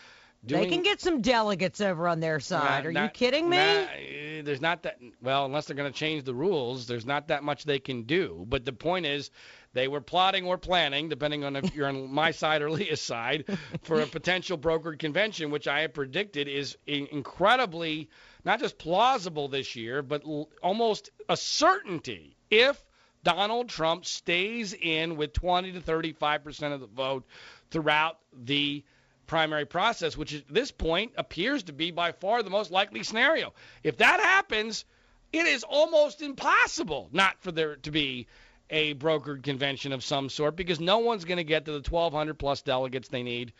Doing, 0.45 0.61
they 0.61 0.69
can 0.69 0.83
get 0.83 1.01
some 1.01 1.21
delegates 1.21 1.81
over 1.81 2.07
on 2.07 2.21
their 2.21 2.39
side. 2.39 2.85
Are 2.85 2.91
not, 2.93 3.03
you 3.03 3.09
kidding 3.09 3.49
me? 3.49 3.57
Not, 3.57 3.89
eh, 3.97 4.41
there's 4.41 4.61
not 4.61 4.83
that. 4.83 4.97
Well, 5.21 5.45
unless 5.45 5.65
they're 5.65 5.75
going 5.75 5.91
to 5.91 5.97
change 5.97 6.23
the 6.23 6.33
rules, 6.33 6.87
there's 6.87 7.05
not 7.05 7.27
that 7.27 7.43
much 7.43 7.65
they 7.65 7.79
can 7.79 8.03
do. 8.03 8.45
But 8.47 8.63
the 8.63 8.71
point 8.71 9.05
is, 9.05 9.31
they 9.73 9.89
were 9.89 9.99
plotting 9.99 10.45
or 10.45 10.57
planning, 10.57 11.09
depending 11.09 11.43
on 11.43 11.57
if 11.57 11.75
you're 11.75 11.89
on 11.89 12.09
my 12.13 12.31
side 12.31 12.61
or 12.61 12.71
Leah's 12.71 13.01
side, 13.01 13.45
for 13.81 13.99
a 13.99 14.07
potential 14.07 14.57
brokered 14.57 14.99
convention, 14.99 15.51
which 15.51 15.67
I 15.67 15.81
have 15.81 15.93
predicted 15.93 16.47
is 16.47 16.77
incredibly 16.87 18.09
not 18.45 18.61
just 18.61 18.77
plausible 18.77 19.49
this 19.49 19.75
year, 19.75 20.01
but 20.01 20.23
l- 20.25 20.49
almost 20.63 21.09
a 21.27 21.35
certainty 21.35 22.37
if 22.49 22.81
Donald 23.23 23.67
Trump 23.67 24.05
stays 24.05 24.73
in 24.73 25.17
with 25.17 25.33
20 25.33 25.73
to 25.73 25.81
35 25.81 26.43
percent 26.45 26.73
of 26.73 26.79
the 26.79 26.87
vote 26.87 27.25
throughout 27.69 28.19
the 28.33 28.85
primary 29.29 29.65
process, 29.65 30.17
which 30.17 30.33
at 30.33 30.43
this 30.49 30.71
point 30.71 31.13
appears 31.15 31.63
to 31.63 31.71
be 31.71 31.91
by 31.91 32.11
far 32.11 32.43
the 32.43 32.49
most 32.49 32.71
likely 32.71 33.03
scenario. 33.03 33.53
If 33.83 33.97
that 33.97 34.19
happens, 34.19 34.83
it 35.31 35.45
is 35.45 35.63
almost 35.63 36.21
impossible 36.21 37.09
not 37.13 37.39
for 37.39 37.51
there 37.51 37.77
to 37.77 37.91
be 37.91 38.27
a 38.71 38.95
brokered 38.95 39.43
convention 39.43 39.93
of 39.93 40.03
some 40.03 40.29
sort 40.29 40.55
because 40.55 40.79
no 40.79 40.97
one's 40.99 41.25
going 41.25 41.37
to 41.37 41.43
get 41.43 41.65
to 41.65 41.71
the 41.71 41.89
1,200 41.89 42.33
plus 42.39 42.63
delegates 42.63 43.07
they 43.07 43.23
need 43.23 43.53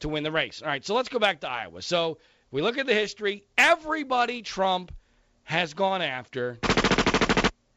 to 0.00 0.08
win 0.08 0.24
the 0.24 0.32
race. 0.32 0.62
All 0.62 0.68
right, 0.68 0.84
so 0.84 0.94
let's 0.94 1.10
go 1.10 1.18
back 1.18 1.40
to 1.40 1.48
Iowa. 1.48 1.82
So 1.82 2.18
we 2.50 2.62
look 2.62 2.78
at 2.78 2.86
the 2.86 2.94
history. 2.94 3.44
Everybody 3.56 4.40
Trump 4.40 4.90
has 5.44 5.74
gone 5.74 6.00
after 6.02 6.58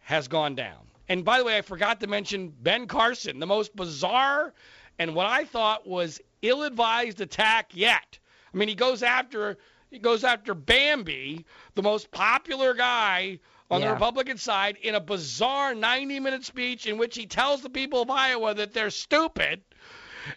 has 0.01 0.29
gone 0.29 0.55
down. 0.55 0.79
And 1.09 1.25
by 1.25 1.39
the 1.39 1.45
way, 1.45 1.57
I 1.57 1.61
forgot 1.61 1.99
to 1.99 2.07
mention 2.07 2.53
Ben 2.61 2.87
Carson, 2.87 3.39
the 3.39 3.45
most 3.45 3.75
bizarre 3.75 4.53
and 4.99 5.15
what 5.15 5.25
I 5.25 5.45
thought 5.45 5.87
was 5.87 6.21
ill-advised 6.43 7.19
attack 7.21 7.71
yet. 7.73 8.19
I 8.53 8.57
mean, 8.57 8.67
he 8.67 8.75
goes 8.75 9.01
after 9.01 9.57
he 9.89 9.99
goes 9.99 10.23
after 10.23 10.53
Bambi, 10.55 11.45
the 11.75 11.83
most 11.83 12.11
popular 12.11 12.73
guy 12.73 13.39
on 13.69 13.81
yeah. 13.81 13.87
the 13.87 13.93
Republican 13.93 14.37
side 14.37 14.77
in 14.81 14.95
a 14.95 14.99
bizarre 14.99 15.75
90 15.75 16.19
minute 16.19 16.45
speech 16.45 16.87
in 16.87 16.97
which 16.97 17.15
he 17.15 17.25
tells 17.25 17.61
the 17.61 17.69
people 17.69 18.01
of 18.01 18.09
Iowa 18.09 18.53
that 18.55 18.73
they're 18.73 18.89
stupid. 18.89 19.61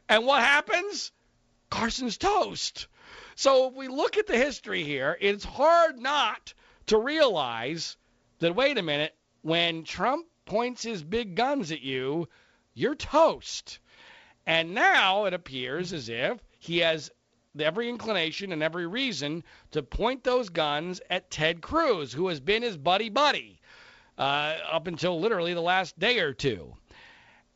And 0.08 0.26
what 0.26 0.42
happens? 0.42 1.12
Carson's 1.70 2.18
toast. 2.18 2.86
So 3.34 3.68
if 3.68 3.74
we 3.74 3.88
look 3.88 4.16
at 4.16 4.26
the 4.26 4.36
history 4.36 4.82
here, 4.82 5.16
it's 5.20 5.44
hard 5.44 5.98
not 5.98 6.54
to 6.86 6.98
realize 6.98 7.96
that, 8.38 8.54
wait 8.54 8.78
a 8.78 8.82
minute, 8.82 9.14
when 9.42 9.84
Trump 9.84 10.26
points 10.44 10.82
his 10.82 11.02
big 11.02 11.34
guns 11.34 11.72
at 11.72 11.82
you, 11.82 12.28
you're 12.74 12.94
toast. 12.94 13.78
And 14.46 14.74
now 14.74 15.24
it 15.24 15.34
appears 15.34 15.92
as 15.92 16.08
if 16.08 16.38
he 16.58 16.78
has 16.78 17.10
every 17.58 17.88
inclination 17.88 18.52
and 18.52 18.62
every 18.62 18.86
reason 18.86 19.42
to 19.72 19.82
point 19.82 20.22
those 20.22 20.48
guns 20.48 21.00
at 21.10 21.30
Ted 21.30 21.60
Cruz, 21.60 22.12
who 22.12 22.28
has 22.28 22.38
been 22.38 22.62
his 22.62 22.76
buddy 22.76 23.08
buddy 23.08 23.60
uh, 24.18 24.56
up 24.70 24.86
until 24.86 25.20
literally 25.20 25.54
the 25.54 25.60
last 25.60 25.98
day 25.98 26.20
or 26.20 26.32
two. 26.32 26.74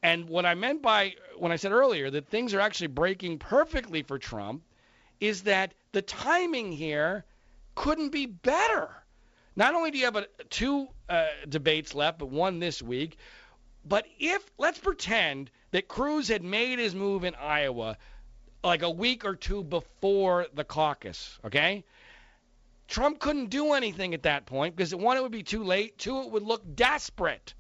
And 0.03 0.29
what 0.29 0.47
I 0.47 0.55
meant 0.55 0.83
by 0.83 1.15
when 1.37 1.53
I 1.53 1.57
said 1.57 1.73
earlier 1.73 2.11
that 2.11 2.29
things 2.29 2.55
are 2.55 2.61
actually 2.61 2.89
breaking 2.89 3.39
perfectly 3.39 4.03
for 4.03 4.19
Trump 4.19 4.63
is 5.21 5.43
that 5.43 5.75
the 5.93 6.03
timing 6.03 6.73
here 6.73 7.25
couldn't 7.75 8.11
be 8.11 8.27
better. 8.27 8.89
Not 9.57 9.75
only 9.75 9.91
do 9.91 9.99
you 9.99 10.05
have 10.07 10.17
a, 10.17 10.27
two 10.49 10.89
uh, 11.09 11.27
debates 11.49 11.95
left, 11.95 12.19
but 12.19 12.31
one 12.31 12.59
this 12.59 12.81
week, 12.83 13.19
but 13.85 14.07
if 14.19 14.51
let's 14.59 14.79
pretend 14.79 15.51
that 15.71 15.89
Cruz 15.89 16.29
had 16.29 16.43
made 16.43 16.79
his 16.79 16.95
move 16.95 17.25
in 17.25 17.35
Iowa 17.35 17.97
like 18.63 18.83
a 18.83 18.91
week 18.91 19.25
or 19.25 19.35
two 19.35 19.63
before 19.63 20.47
the 20.55 20.65
caucus, 20.65 21.39
okay? 21.45 21.85
Trump 22.89 23.21
couldn't 23.21 23.51
do 23.51 23.73
anything 23.73 24.15
at 24.15 24.25
that 24.25 24.47
point 24.47 24.75
because 24.75 24.95
one, 24.95 25.17
it 25.17 25.23
would 25.23 25.33
be 25.33 25.45
too 25.45 25.63
late. 25.63 25.97
Two, 25.97 26.23
it 26.23 26.31
would 26.31 26.43
look 26.43 26.63
desperate. 26.75 27.55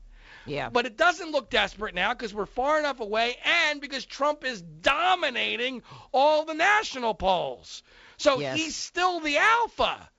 Yeah. 0.44 0.70
But 0.70 0.86
it 0.86 0.96
doesn't 0.96 1.30
look 1.30 1.50
desperate 1.50 1.94
now 1.94 2.12
because 2.12 2.34
we're 2.34 2.46
far 2.46 2.78
enough 2.78 3.00
away 3.00 3.36
and 3.44 3.80
because 3.80 4.04
Trump 4.04 4.44
is 4.44 4.60
dominating 4.60 5.82
all 6.12 6.44
the 6.44 6.54
national 6.54 7.14
polls. 7.14 7.82
So 8.16 8.40
yes. 8.40 8.56
he's 8.56 8.74
still 8.74 9.20
the 9.20 9.36
alpha. 9.38 10.10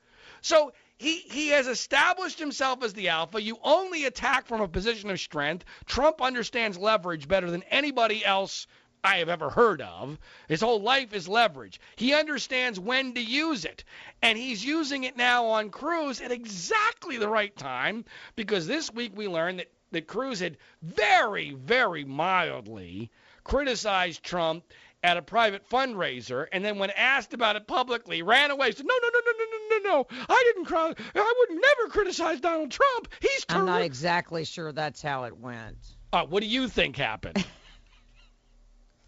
So 0.41 0.71
he, 1.01 1.17
he 1.17 1.47
has 1.47 1.65
established 1.65 2.37
himself 2.37 2.83
as 2.83 2.93
the 2.93 3.09
alpha. 3.09 3.41
You 3.41 3.57
only 3.63 4.05
attack 4.05 4.45
from 4.45 4.61
a 4.61 4.67
position 4.67 5.09
of 5.09 5.19
strength. 5.19 5.65
Trump 5.87 6.21
understands 6.21 6.77
leverage 6.77 7.27
better 7.27 7.49
than 7.49 7.63
anybody 7.63 8.23
else 8.23 8.67
I 9.03 9.17
have 9.17 9.27
ever 9.27 9.49
heard 9.49 9.81
of. 9.81 10.19
His 10.47 10.61
whole 10.61 10.79
life 10.79 11.11
is 11.11 11.27
leverage. 11.27 11.79
He 11.95 12.13
understands 12.13 12.79
when 12.79 13.15
to 13.15 13.19
use 13.19 13.65
it. 13.65 13.83
And 14.21 14.37
he's 14.37 14.63
using 14.63 15.03
it 15.03 15.17
now 15.17 15.47
on 15.47 15.71
Cruz 15.71 16.21
at 16.21 16.31
exactly 16.31 17.17
the 17.17 17.27
right 17.27 17.55
time 17.57 18.05
because 18.35 18.67
this 18.67 18.93
week 18.93 19.13
we 19.15 19.27
learned 19.27 19.57
that, 19.57 19.71
that 19.93 20.05
Cruz 20.05 20.39
had 20.39 20.57
very, 20.83 21.55
very 21.55 22.05
mildly 22.05 23.09
criticized 23.43 24.21
Trump 24.21 24.65
at 25.03 25.17
a 25.17 25.21
private 25.21 25.67
fundraiser, 25.67 26.47
and 26.51 26.63
then 26.63 26.77
when 26.77 26.91
asked 26.91 27.33
about 27.33 27.55
it 27.55 27.67
publicly, 27.67 28.21
ran 28.21 28.51
away. 28.51 28.71
Said, 28.71 28.85
"No, 28.85 28.93
no, 29.01 29.09
no, 29.11 29.19
no, 29.25 29.31
no, 29.31 29.45
no, 29.51 29.60
no, 29.71 29.89
no! 29.89 30.07
I 30.29 30.43
didn't 30.47 30.65
cry. 30.65 30.93
I 31.15 31.33
would 31.39 31.59
never 31.59 31.89
criticize 31.89 32.39
Donald 32.39 32.71
Trump. 32.71 33.07
He's." 33.19 33.45
terrible. 33.45 33.69
I'm 33.69 33.73
not 33.75 33.81
exactly 33.83 34.45
sure 34.45 34.71
that's 34.71 35.01
how 35.01 35.23
it 35.23 35.37
went. 35.37 35.77
Uh, 36.13 36.25
what 36.25 36.41
do 36.41 36.47
you 36.47 36.67
think 36.67 36.97
happened? 36.97 37.45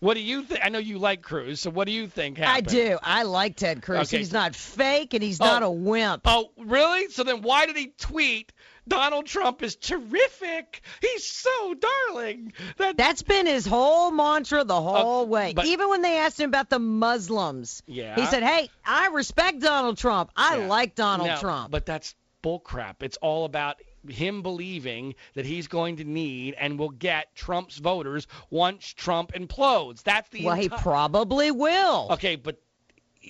What 0.03 0.15
do 0.15 0.21
you 0.21 0.43
think? 0.43 0.59
I 0.61 0.67
know 0.67 0.79
you 0.79 0.99
like 0.99 1.21
Cruz, 1.21 1.61
so 1.61 1.69
what 1.69 1.87
do 1.87 1.93
you 1.93 2.07
think 2.07 2.37
happened? 2.37 2.67
I 2.67 2.69
do. 2.69 2.97
I 3.01 3.23
like 3.23 3.55
Ted 3.55 3.81
Cruz. 3.81 4.09
Okay. 4.09 4.17
He's 4.17 4.33
not 4.33 4.53
fake 4.53 5.13
and 5.13 5.23
he's 5.23 5.39
oh, 5.39 5.45
not 5.45 5.63
a 5.63 5.69
wimp. 5.69 6.23
Oh, 6.25 6.51
really? 6.57 7.07
So 7.09 7.23
then 7.23 7.41
why 7.41 7.67
did 7.67 7.77
he 7.77 7.93
tweet 7.97 8.51
Donald 8.85 9.27
Trump 9.27 9.63
is 9.63 9.77
terrific. 9.77 10.81
He's 10.99 11.25
so 11.25 11.73
darling. 11.73 12.51
That 12.77 12.97
That's 12.97 13.21
been 13.21 13.45
his 13.45 13.65
whole 13.65 14.11
mantra 14.11 14.65
the 14.65 14.81
whole 14.81 15.21
uh, 15.21 15.25
way. 15.25 15.53
But, 15.55 15.67
Even 15.67 15.87
when 15.87 16.01
they 16.01 16.17
asked 16.17 16.37
him 16.37 16.49
about 16.49 16.69
the 16.69 16.79
Muslims. 16.79 17.81
Yeah. 17.85 18.15
He 18.15 18.25
said, 18.25 18.43
"Hey, 18.43 18.69
I 18.85 19.07
respect 19.07 19.61
Donald 19.61 19.97
Trump. 19.97 20.31
I 20.35 20.57
yeah. 20.57 20.67
like 20.67 20.95
Donald 20.95 21.29
no, 21.29 21.37
Trump." 21.37 21.71
But 21.71 21.85
that's 21.85 22.13
bullcrap. 22.43 22.95
It's 23.03 23.17
all 23.17 23.45
about 23.45 23.77
him 24.07 24.41
believing 24.41 25.15
that 25.33 25.45
he's 25.45 25.67
going 25.67 25.97
to 25.97 26.03
need 26.03 26.55
and 26.55 26.77
will 26.77 26.89
get 26.89 27.33
Trump's 27.35 27.77
voters 27.77 28.27
once 28.49 28.93
Trump 28.93 29.33
implodes. 29.33 30.03
That's 30.03 30.29
the 30.29 30.45
well, 30.45 30.55
enti- 30.55 30.61
he 30.61 30.69
probably 30.69 31.51
will. 31.51 32.07
Okay, 32.11 32.35
but 32.35 32.61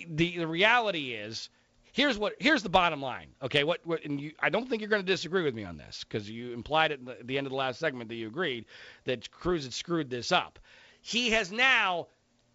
the 0.09 0.37
the 0.37 0.47
reality 0.47 1.13
is 1.13 1.49
here's 1.93 2.17
what 2.17 2.33
here's 2.39 2.63
the 2.63 2.69
bottom 2.69 3.01
line. 3.01 3.27
Okay, 3.41 3.63
what, 3.63 3.79
what 3.85 4.03
and 4.03 4.19
you, 4.19 4.33
I 4.39 4.49
don't 4.49 4.67
think 4.67 4.81
you're 4.81 4.89
going 4.89 5.01
to 5.01 5.11
disagree 5.11 5.43
with 5.43 5.55
me 5.55 5.63
on 5.63 5.77
this 5.77 6.03
because 6.03 6.29
you 6.29 6.51
implied 6.51 6.91
at 6.91 7.05
the, 7.05 7.17
the 7.23 7.37
end 7.37 7.47
of 7.47 7.51
the 7.51 7.57
last 7.57 7.79
segment 7.79 8.09
that 8.09 8.15
you 8.15 8.27
agreed 8.27 8.65
that 9.05 9.31
Cruz 9.31 9.63
had 9.63 9.73
screwed 9.73 10.09
this 10.09 10.31
up. 10.31 10.59
He 11.01 11.29
has 11.31 11.51
now 11.51 12.07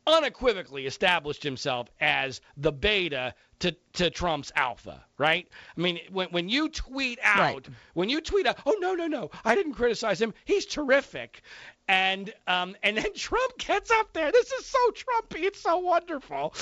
unequivocally 0.06 0.86
established 0.86 1.42
himself 1.42 1.88
as 2.00 2.40
the 2.56 2.72
beta 2.72 3.34
to, 3.60 3.74
to 3.94 4.10
Trump's 4.10 4.52
alpha, 4.54 5.04
right? 5.18 5.48
I 5.76 5.80
mean, 5.80 5.98
when, 6.12 6.28
when 6.28 6.48
you 6.48 6.68
tweet 6.68 7.18
out, 7.22 7.38
Right. 7.54 7.68
when 7.94 8.08
you 8.08 8.20
tweet 8.20 8.46
out, 8.46 8.58
oh 8.66 8.76
no 8.80 8.94
no 8.94 9.06
no, 9.06 9.30
I 9.44 9.54
didn't 9.54 9.74
criticize 9.74 10.20
him. 10.20 10.32
He's 10.44 10.64
terrific, 10.66 11.42
and 11.88 12.32
um 12.46 12.76
and 12.82 12.96
then 12.96 13.12
Trump 13.16 13.58
gets 13.58 13.90
up 13.90 14.12
there. 14.12 14.30
This 14.30 14.52
is 14.52 14.66
so 14.66 14.78
Trumpy. 14.90 15.42
It's 15.44 15.60
so 15.60 15.78
wonderful. 15.78 16.54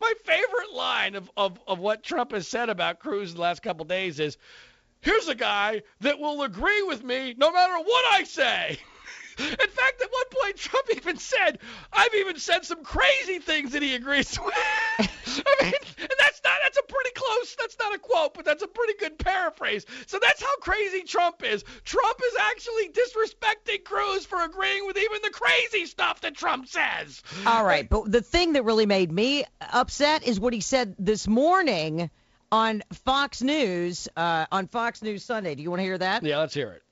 My 0.00 0.12
favorite 0.24 0.72
line 0.74 1.14
of, 1.14 1.30
of 1.36 1.58
of 1.68 1.78
what 1.78 2.02
Trump 2.02 2.32
has 2.32 2.48
said 2.48 2.68
about 2.68 2.98
Cruz 2.98 3.30
in 3.30 3.36
the 3.36 3.42
last 3.42 3.62
couple 3.62 3.84
days 3.84 4.18
is, 4.18 4.36
"Here's 5.02 5.28
a 5.28 5.34
guy 5.36 5.82
that 6.00 6.18
will 6.18 6.42
agree 6.42 6.82
with 6.82 7.04
me 7.04 7.34
no 7.38 7.52
matter 7.52 7.74
what 7.78 8.04
I 8.14 8.24
say." 8.24 8.78
In 9.36 9.46
fact, 9.46 10.00
at 10.00 10.12
one 10.12 10.24
point, 10.30 10.56
Trump 10.56 10.86
even 10.96 11.16
said, 11.16 11.58
"I've 11.92 12.14
even 12.14 12.38
said 12.38 12.64
some 12.64 12.84
crazy 12.84 13.40
things 13.40 13.72
that 13.72 13.82
he 13.82 13.94
agrees 13.96 14.38
with." 14.44 15.10
I 15.46 15.64
mean, 15.64 15.72
and 15.98 16.10
that's 16.18 16.40
not 16.44 16.54
that's 16.62 16.78
a 16.78 16.82
pretty 16.82 17.10
close. 17.14 17.56
That's 17.56 17.76
not 17.78 17.94
a 17.94 17.98
quote, 17.98 18.34
but 18.34 18.44
that's 18.44 18.62
a 18.62 18.68
pretty 18.68 18.94
good 18.98 19.18
paraphrase. 19.18 19.86
So 20.06 20.18
that's 20.20 20.42
how 20.42 20.56
crazy 20.56 21.02
Trump 21.02 21.42
is. 21.44 21.64
Trump 21.84 22.20
is 22.24 22.36
actually 22.40 22.88
disrespecting 22.90 23.84
Cruz 23.84 24.26
for 24.26 24.42
agreeing 24.42 24.86
with 24.86 24.96
even 24.96 25.20
the 25.22 25.30
crazy 25.30 25.86
stuff 25.86 26.20
that 26.22 26.34
Trump 26.34 26.68
says. 26.68 27.22
All 27.46 27.64
right, 27.64 27.88
but 27.88 28.10
the 28.10 28.22
thing 28.22 28.54
that 28.54 28.64
really 28.64 28.86
made 28.86 29.10
me 29.10 29.44
upset 29.60 30.26
is 30.26 30.40
what 30.40 30.52
he 30.52 30.60
said 30.60 30.94
this 30.98 31.26
morning 31.26 32.10
on 32.52 32.82
Fox 32.92 33.42
News 33.42 34.08
uh, 34.16 34.46
on 34.52 34.68
Fox 34.68 35.02
News 35.02 35.24
Sunday. 35.24 35.54
Do 35.54 35.62
you 35.62 35.70
want 35.70 35.80
to 35.80 35.84
hear 35.84 35.98
that? 35.98 36.22
Yeah, 36.22 36.38
let's 36.38 36.54
hear 36.54 36.70
it. 36.72 36.82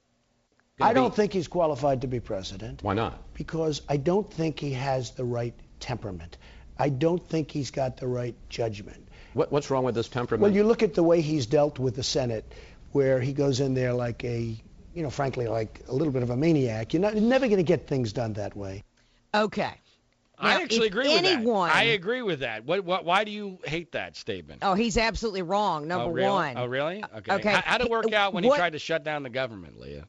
I 0.81 0.93
don't 0.93 1.15
think 1.15 1.33
he's 1.33 1.49
qualified 1.49 2.01
to 2.01 2.07
be 2.09 2.19
president 2.19 2.83
Why 2.83 2.95
not? 2.95 3.35
because 3.35 3.83
I 3.89 3.97
don't 3.97 4.31
think 4.33 4.59
he 4.59 4.73
has 4.73 5.13
the 5.13 5.25
right 5.25 5.55
temperament. 5.81 6.39
I 6.83 6.89
don't 6.89 7.25
think 7.25 7.53
he's 7.53 7.71
got 7.71 7.99
the 7.99 8.09
right 8.09 8.35
judgment. 8.49 9.07
What, 9.35 9.53
what's 9.53 9.71
wrong 9.71 9.85
with 9.85 9.95
this 9.95 10.09
temperament? 10.09 10.43
Well, 10.43 10.53
you 10.53 10.65
look 10.65 10.83
at 10.83 10.95
the 10.95 11.03
way 11.05 11.21
he's 11.21 11.47
dealt 11.47 11.79
with 11.79 11.95
the 11.95 12.03
Senate, 12.03 12.45
where 12.91 13.21
he 13.21 13.33
goes 13.33 13.61
in 13.61 13.75
there 13.75 13.93
like 13.93 14.25
a, 14.25 14.61
you 14.93 15.03
know, 15.05 15.09
frankly, 15.09 15.47
like 15.47 15.81
a 15.87 15.95
little 15.95 16.13
bit 16.13 16.25
of 16.25 16.31
a 16.31 16.37
maniac. 16.37 16.93
You're, 16.93 17.03
not, 17.03 17.15
you're 17.15 17.23
never 17.23 17.47
going 17.47 17.59
to 17.59 17.63
get 17.63 17.87
things 17.87 18.13
done 18.13 18.33
that 18.33 18.57
way. 18.57 18.83
Okay. 19.33 19.73
I 20.37 20.55
Now, 20.55 20.63
actually 20.63 20.89
agree 20.89 21.07
with 21.07 21.25
anyone- 21.25 21.69
that. 21.69 21.77
I 21.77 21.85
agree 21.85 22.23
with 22.23 22.41
that. 22.41 22.65
What, 22.65 22.85
what, 22.85 23.05
why 23.05 23.23
do 23.23 23.31
you 23.31 23.61
hate 23.65 23.93
that 23.93 24.17
statement? 24.17 24.63
Oh, 24.63 24.75
he's 24.75 24.99
absolutely 24.99 25.43
wrong. 25.43 25.87
Number 25.87 26.07
oh, 26.07 26.13
really? 26.13 26.29
one. 26.29 26.59
Oh, 26.59 26.67
really? 26.67 27.01
Uh, 27.01 27.19
okay. 27.19 27.35
okay. 27.35 27.53
How, 27.53 27.63
how'd 27.65 27.81
it 27.83 27.91
work 27.91 28.13
out 28.13 28.35
when 28.35 28.43
What- 28.45 28.55
he 28.55 28.59
tried 28.59 28.73
to 28.73 28.81
shut 28.81 29.05
down 29.05 29.23
the 29.23 29.31
government, 29.31 29.79
Leah? 29.79 30.09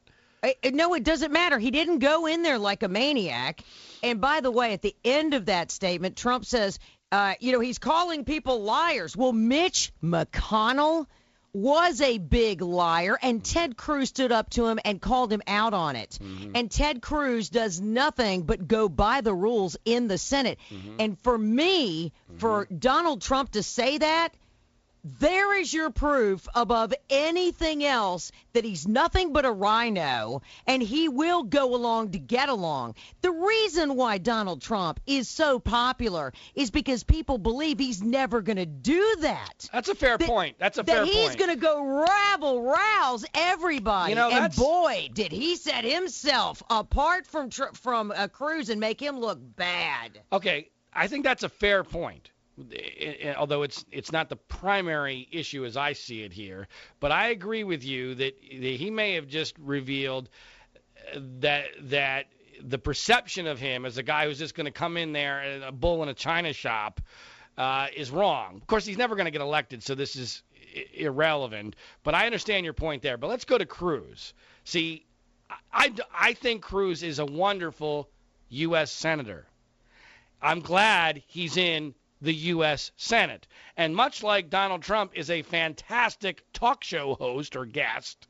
No, 0.72 0.94
it 0.94 1.04
doesn't 1.04 1.32
matter. 1.32 1.58
He 1.58 1.72
didn't 1.72 2.00
go 2.00 2.26
in 2.26 2.42
there 2.44 2.58
like 2.58 2.84
a 2.84 2.88
maniac. 2.88 3.64
And 4.02 4.20
by 4.20 4.42
the 4.42 4.52
way, 4.52 4.74
at 4.74 4.82
the 4.82 4.96
end 5.06 5.34
of 5.34 5.46
that 5.46 5.72
statement, 5.72 6.18
Trump 6.18 6.46
says, 6.46 6.80
uh, 7.12 7.36
you 7.40 7.52
know, 7.52 7.60
he's 7.60 7.78
calling 7.78 8.26
people 8.26 8.64
liars. 8.64 9.16
Well, 9.16 9.32
Mitch 9.32 9.94
McConnell 10.04 11.06
was 11.54 12.02
a 12.02 12.18
big 12.18 12.62
liar, 12.62 13.18
and 13.22 13.44
Ted 13.44 13.78
Cruz 13.78 14.10
stood 14.10 14.32
up 14.32 14.50
to 14.52 14.66
him 14.66 14.80
and 14.84 15.00
called 15.00 15.32
him 15.32 15.44
out 15.46 15.76
on 15.76 15.96
it. 15.96 16.18
Mm-hmm. 16.22 16.52
And 16.56 16.72
Ted 16.72 17.02
Cruz 17.02 17.50
does 17.50 17.80
nothing 17.80 18.42
but 18.44 18.68
go 18.68 18.90
by 18.90 19.22
the 19.22 19.34
rules 19.34 19.78
in 19.86 20.08
the 20.08 20.18
Senate. 20.18 20.58
Mm-hmm. 20.72 20.96
And 21.00 21.20
for 21.20 21.38
me, 21.38 22.12
for 22.38 22.66
mm-hmm. 22.66 22.78
Donald 22.78 23.22
Trump 23.22 23.52
to 23.52 23.62
say 23.62 24.00
that, 24.00 24.30
there 25.04 25.60
is 25.60 25.74
your 25.74 25.90
proof 25.90 26.48
above 26.56 26.94
anything 27.10 27.84
else 27.84 28.32
that 28.54 28.64
he's 28.64 28.88
nothing 28.88 29.34
but 29.34 29.46
a 29.46 29.52
RINO 29.52 30.42
and 30.66 30.82
he 30.82 31.10
will 31.10 31.44
go 31.44 31.76
along 31.76 32.12
to 32.12 32.20
get 32.20 32.50
along. 32.50 32.96
The 33.22 33.32
reason 33.32 33.96
why 33.96 34.18
Donald 34.18 34.62
Trump 34.62 35.00
is 35.06 35.28
so 35.28 35.60
popular 35.60 36.32
is 36.56 36.72
because 36.72 37.04
people 37.04 37.38
believe 37.38 37.80
he's 37.80 38.02
never 38.02 38.42
going 38.42 38.58
to 38.58 38.66
do 38.66 39.18
that. 39.22 39.70
That's 39.74 39.90
a 39.90 39.96
fair 39.96 40.18
That- 40.18 40.28
point. 40.28 40.56
That's 40.58 40.78
a 40.78 40.84
that 40.84 40.92
fair 40.92 41.04
point. 41.04 41.14
That 41.14 41.20
he's 41.20 41.36
going 41.36 41.50
to 41.50 41.56
go 41.58 41.84
rabble 41.84 42.62
rouse 42.64 43.26
everybody. 43.34 44.12
You 44.12 44.16
know, 44.16 44.30
and 44.30 44.38
that's- 44.46 44.58
boy, 44.58 45.10
did 45.14 45.32
he 45.32 45.56
set 45.56 45.84
himself 45.84 46.64
apart 46.70 47.28
from 47.28 47.50
from 47.50 48.12
uh, 48.16 48.28
Cruz 48.30 48.70
and 48.70 48.80
make 48.80 49.00
him 49.02 49.20
look 49.20 49.40
bad. 49.56 50.22
Okay, 50.32 50.70
I 50.94 51.08
think 51.08 51.24
that's 51.24 51.44
a 51.44 51.50
fair 51.50 51.84
point. 51.84 52.30
I- 52.60 53.18
I- 53.30 53.36
Although 53.36 53.64
it's 53.64 53.84
it's 53.92 54.12
not 54.12 54.30
the 54.30 54.36
primary 54.36 55.28
issue 55.32 55.66
as 55.66 55.78
I 55.78 55.94
see 55.94 56.22
it 56.24 56.34
here, 56.34 56.68
but 57.00 57.12
I 57.12 57.30
agree 57.30 57.64
with 57.64 57.84
you 57.84 58.16
that, 58.16 58.36
that 58.42 58.76
he 58.76 58.92
may 58.92 59.14
have 59.16 59.28
just 59.28 59.56
revealed 59.60 60.30
uh, 61.14 61.20
that 61.40 61.66
that 61.90 62.28
the 62.62 62.78
perception 62.78 63.48
of 63.48 63.60
him 63.60 63.86
as 63.86 63.98
a 63.98 64.04
guy 64.04 64.28
who's 64.28 64.38
just 64.40 64.56
going 64.56 64.66
to 64.66 64.72
come 64.72 64.98
in 64.98 65.12
there 65.14 65.62
a 65.66 65.72
bull 65.72 66.04
in 66.04 66.10
a 66.10 66.14
china 66.14 66.54
shop 66.54 67.02
uh, 67.58 67.88
is 67.96 68.10
wrong. 68.12 68.58
Of 68.58 68.68
course, 68.68 68.86
he's 68.86 68.98
never 68.98 69.16
going 69.16 69.26
to 69.26 69.32
get 69.32 69.42
elected, 69.42 69.84
so 69.84 69.96
this 69.96 70.16
is 70.16 70.44
irrelevant. 70.94 71.76
But 72.04 72.16
I 72.16 72.26
understand 72.26 72.64
your 72.64 72.74
point 72.74 73.02
there. 73.02 73.18
But 73.18 73.28
let's 73.30 73.46
go 73.46 73.58
to 73.58 73.66
Cruz. 73.66 74.34
See, 74.64 75.06
I, 75.72 75.94
I 76.14 76.34
think 76.34 76.62
Cruz 76.64 77.04
is 77.04 77.20
a 77.20 77.26
wonderful 77.26 78.10
U.S. 78.50 78.92
senator. 78.92 79.46
I'm 80.42 80.62
glad 80.62 81.24
he's 81.28 81.58
in 81.58 81.94
the 82.24 82.34
U.S. 82.34 82.92
Senate. 82.96 83.48
And 83.78 83.96
much 83.96 84.24
like 84.24 84.50
Donald 84.50 84.82
Trump 84.82 85.12
is 85.14 85.30
a 85.30 85.42
fantastic 85.44 86.44
talk 86.54 86.84
show 86.84 87.16
host 87.16 87.56
or 87.56 87.66
guest, 87.66 88.28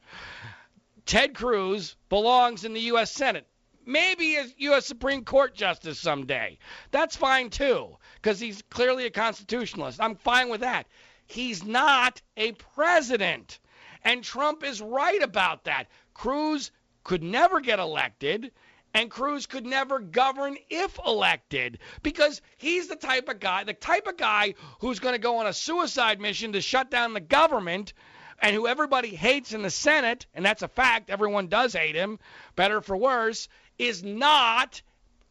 Ted 1.05 1.35
Cruz 1.35 1.95
belongs 2.09 2.65
in 2.65 2.73
the 2.73 2.81
U.S. 2.81 3.11
Senate. 3.11 3.47
Maybe 3.85 4.37
as 4.37 4.53
U.S. 4.57 4.85
Supreme 4.85 5.25
Court 5.25 5.53
justice 5.53 5.99
someday. 5.99 6.57
That's 6.91 7.15
fine 7.15 7.49
too, 7.49 7.97
because 8.15 8.39
he's 8.39 8.63
clearly 8.69 9.05
a 9.05 9.11
constitutionalist. 9.11 10.01
I'm 10.01 10.15
fine 10.15 10.49
with 10.49 10.61
that. 10.61 10.87
He's 11.27 11.63
not 11.63 12.21
a 12.35 12.53
president. 12.53 13.59
And 14.03 14.23
Trump 14.23 14.63
is 14.63 14.81
right 14.81 15.21
about 15.21 15.65
that. 15.65 15.87
Cruz 16.13 16.71
could 17.03 17.23
never 17.23 17.59
get 17.59 17.79
elected, 17.79 18.51
and 18.93 19.09
Cruz 19.09 19.45
could 19.45 19.65
never 19.65 19.99
govern 19.99 20.57
if 20.69 20.99
elected 21.05 21.79
because 22.03 22.41
he's 22.57 22.87
the 22.87 22.95
type 22.95 23.27
of 23.29 23.39
guy, 23.39 23.63
the 23.63 23.73
type 23.73 24.07
of 24.07 24.17
guy 24.17 24.53
who's 24.79 24.99
going 24.99 25.15
to 25.15 25.19
go 25.19 25.37
on 25.37 25.47
a 25.47 25.53
suicide 25.53 26.19
mission 26.19 26.53
to 26.53 26.61
shut 26.61 26.91
down 26.91 27.13
the 27.13 27.19
government 27.19 27.93
and 28.39 28.55
who 28.55 28.67
everybody 28.67 29.09
hates 29.15 29.53
in 29.53 29.61
the 29.61 29.69
Senate, 29.69 30.25
and 30.33 30.45
that's 30.45 30.63
a 30.63 30.67
fact, 30.67 31.09
everyone 31.09 31.47
does 31.47 31.73
hate 31.73 31.95
him, 31.95 32.19
better 32.55 32.81
for 32.81 32.97
worse, 32.97 33.47
is 33.77 34.03
not 34.03 34.81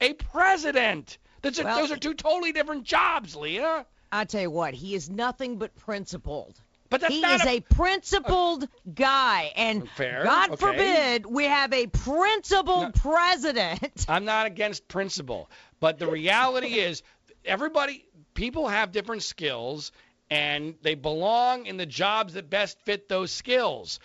a 0.01 0.15
president. 0.15 1.19
That's 1.43 1.59
a, 1.59 1.65
Well, 1.65 1.79
those 1.79 1.93
are 1.93 1.97
two 1.97 2.15
totally 2.15 2.53
different 2.53 2.85
jobs, 2.85 3.37
Leah. 3.37 3.87
I 4.11 4.25
tell 4.25 4.43
you 4.43 4.51
what, 4.51 4.75
he 4.75 4.95
is 4.95 5.11
nothing 5.11 5.57
but 5.57 5.75
principled. 5.77 6.61
But 6.93 7.01
that's 7.01 7.15
he 7.15 7.21
is 7.21 7.45
a- 7.45 7.57
a, 7.57 7.61
principled 7.61 8.69
guy, 8.95 9.53
and 9.57 9.89
Fair, 9.91 10.23
God 10.25 10.51
okay. 10.51 10.57
forbid 10.57 11.27
we 11.27 11.45
have 11.45 11.73
a 11.73 11.87
principled 11.87 12.95
president. 12.95 14.05
I'm 14.09 14.25
not 14.25 14.47
against 14.47 14.87
principle, 14.89 15.51
but 15.81 15.99
the 15.99 16.07
reality 16.07 16.79
is 16.79 17.03
everybody 17.45 18.05
people 18.35 18.69
have 18.69 18.93
different 18.93 19.23
skills 19.23 19.93
and 20.31 20.75
they 20.83 20.95
belong 20.95 21.67
in 21.67 21.77
the 21.77 21.87
jobs 21.87 22.35
that 22.35 22.49
best 22.49 22.81
fit 22.83 23.09
those 23.09 23.31
skills. 23.31 24.01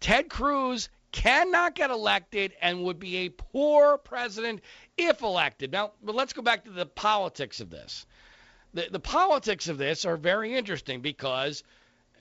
Ted 0.00 0.30
Cruz 0.30 0.88
cannot 1.12 1.74
get 1.74 1.90
elected 1.90 2.54
and 2.60 2.84
would 2.84 2.98
be 2.98 3.18
a 3.18 3.28
poor 3.28 3.98
president 3.98 4.62
if 4.96 5.22
elected. 5.22 5.70
Now, 5.70 5.92
but 6.02 6.14
let's 6.14 6.32
go 6.32 6.42
back 6.42 6.64
to 6.64 6.70
the 6.70 6.86
politics 6.86 7.60
of 7.60 7.70
this. 7.70 8.06
The, 8.74 8.88
the 8.90 9.00
politics 9.00 9.68
of 9.68 9.76
this 9.76 10.06
are 10.06 10.16
very 10.16 10.54
interesting 10.54 11.02
because, 11.02 11.62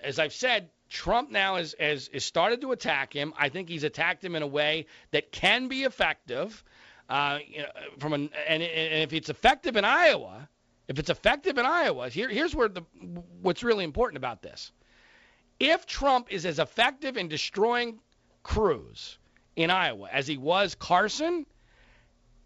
as 0.03 0.19
I've 0.19 0.33
said, 0.33 0.69
Trump 0.89 1.31
now 1.31 1.55
has, 1.55 1.75
has, 1.79 2.09
has 2.13 2.25
started 2.25 2.61
to 2.61 2.71
attack 2.71 3.13
him. 3.13 3.33
I 3.37 3.49
think 3.49 3.69
he's 3.69 3.83
attacked 3.83 4.23
him 4.23 4.35
in 4.35 4.43
a 4.43 4.47
way 4.47 4.87
that 5.11 5.31
can 5.31 5.67
be 5.67 5.83
effective. 5.83 6.63
Uh, 7.09 7.39
you 7.47 7.59
know, 7.59 7.69
from 7.99 8.13
an, 8.13 8.29
and, 8.47 8.63
and 8.63 9.03
if 9.03 9.13
it's 9.13 9.29
effective 9.29 9.75
in 9.75 9.85
Iowa, 9.85 10.47
if 10.87 10.99
it's 10.99 11.09
effective 11.09 11.57
in 11.57 11.65
Iowa, 11.65 12.09
here, 12.09 12.29
here's 12.29 12.55
where 12.55 12.67
the 12.67 12.81
what's 13.41 13.63
really 13.63 13.83
important 13.83 14.17
about 14.17 14.41
this. 14.41 14.71
If 15.59 15.85
Trump 15.85 16.27
is 16.29 16.45
as 16.45 16.59
effective 16.59 17.17
in 17.17 17.27
destroying 17.27 17.99
Cruz 18.43 19.17
in 19.55 19.69
Iowa 19.69 20.09
as 20.11 20.27
he 20.27 20.37
was 20.37 20.75
Carson, 20.75 21.45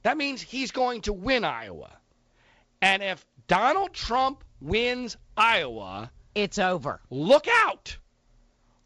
that 0.04 0.18
means 0.18 0.42
he's 0.42 0.72
going 0.72 1.02
to 1.02 1.14
win 1.14 1.44
Iowa. 1.44 1.92
And 2.82 3.02
if 3.02 3.26
Donald 3.48 3.94
Trump 3.94 4.44
wins 4.62 5.18
Iowa, 5.38 6.12
It's 6.36 6.60
over. 6.60 7.02
look 7.10 7.48
out. 7.48 7.98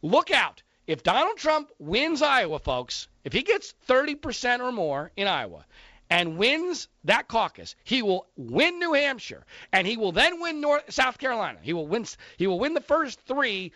look 0.02 0.32
out. 0.32 0.62
If 0.86 1.04
Donald 1.04 1.38
Trump 1.38 1.72
wins 1.78 2.22
Iowa, 2.22 2.60
folks, 2.60 3.08
if 3.24 3.34
he 3.34 3.44
gets 3.44 3.74
30% 3.88 4.60
or 4.62 4.72
more 4.72 5.12
in 5.16 5.28
Iowa 5.28 5.66
and 6.10 6.38
wins 6.38 6.88
that 7.04 7.28
caucus, 7.28 7.76
he 7.84 8.02
will 8.02 8.28
win 8.36 8.80
New 8.80 8.94
Hampshire 8.94 9.46
and 9.72 9.86
he 9.86 9.98
will 9.98 10.12
then 10.12 10.42
win 10.42 10.62
North 10.62 10.92
South 10.92 11.18
Carolina. 11.18 11.60
He 11.62 11.74
will 11.74 11.88
win 11.88 12.06
he 12.38 12.48
will 12.48 12.60
win 12.60 12.74
the 12.74 12.82
first 12.82 13.20
3 13.22 13.72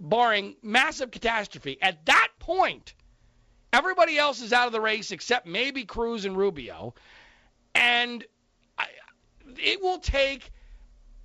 barring 0.00 0.56
massive 0.62 1.10
catastrophe. 1.10 1.78
At 1.80 2.04
that 2.06 2.28
point, 2.38 2.94
everybody 3.72 4.18
else 4.18 4.42
is 4.42 4.52
out 4.52 4.66
of 4.66 4.72
the 4.72 4.80
race 4.80 5.10
except 5.10 5.46
maybe 5.46 5.84
Cruz 5.84 6.24
and 6.24 6.36
Rubio. 6.36 6.94
And 7.74 8.24
it 9.56 9.82
will 9.82 9.98
take 9.98 10.50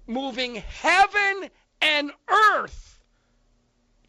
moving 0.07 0.55
heaven 0.55 1.49
and 1.83 2.11
earth 2.29 2.99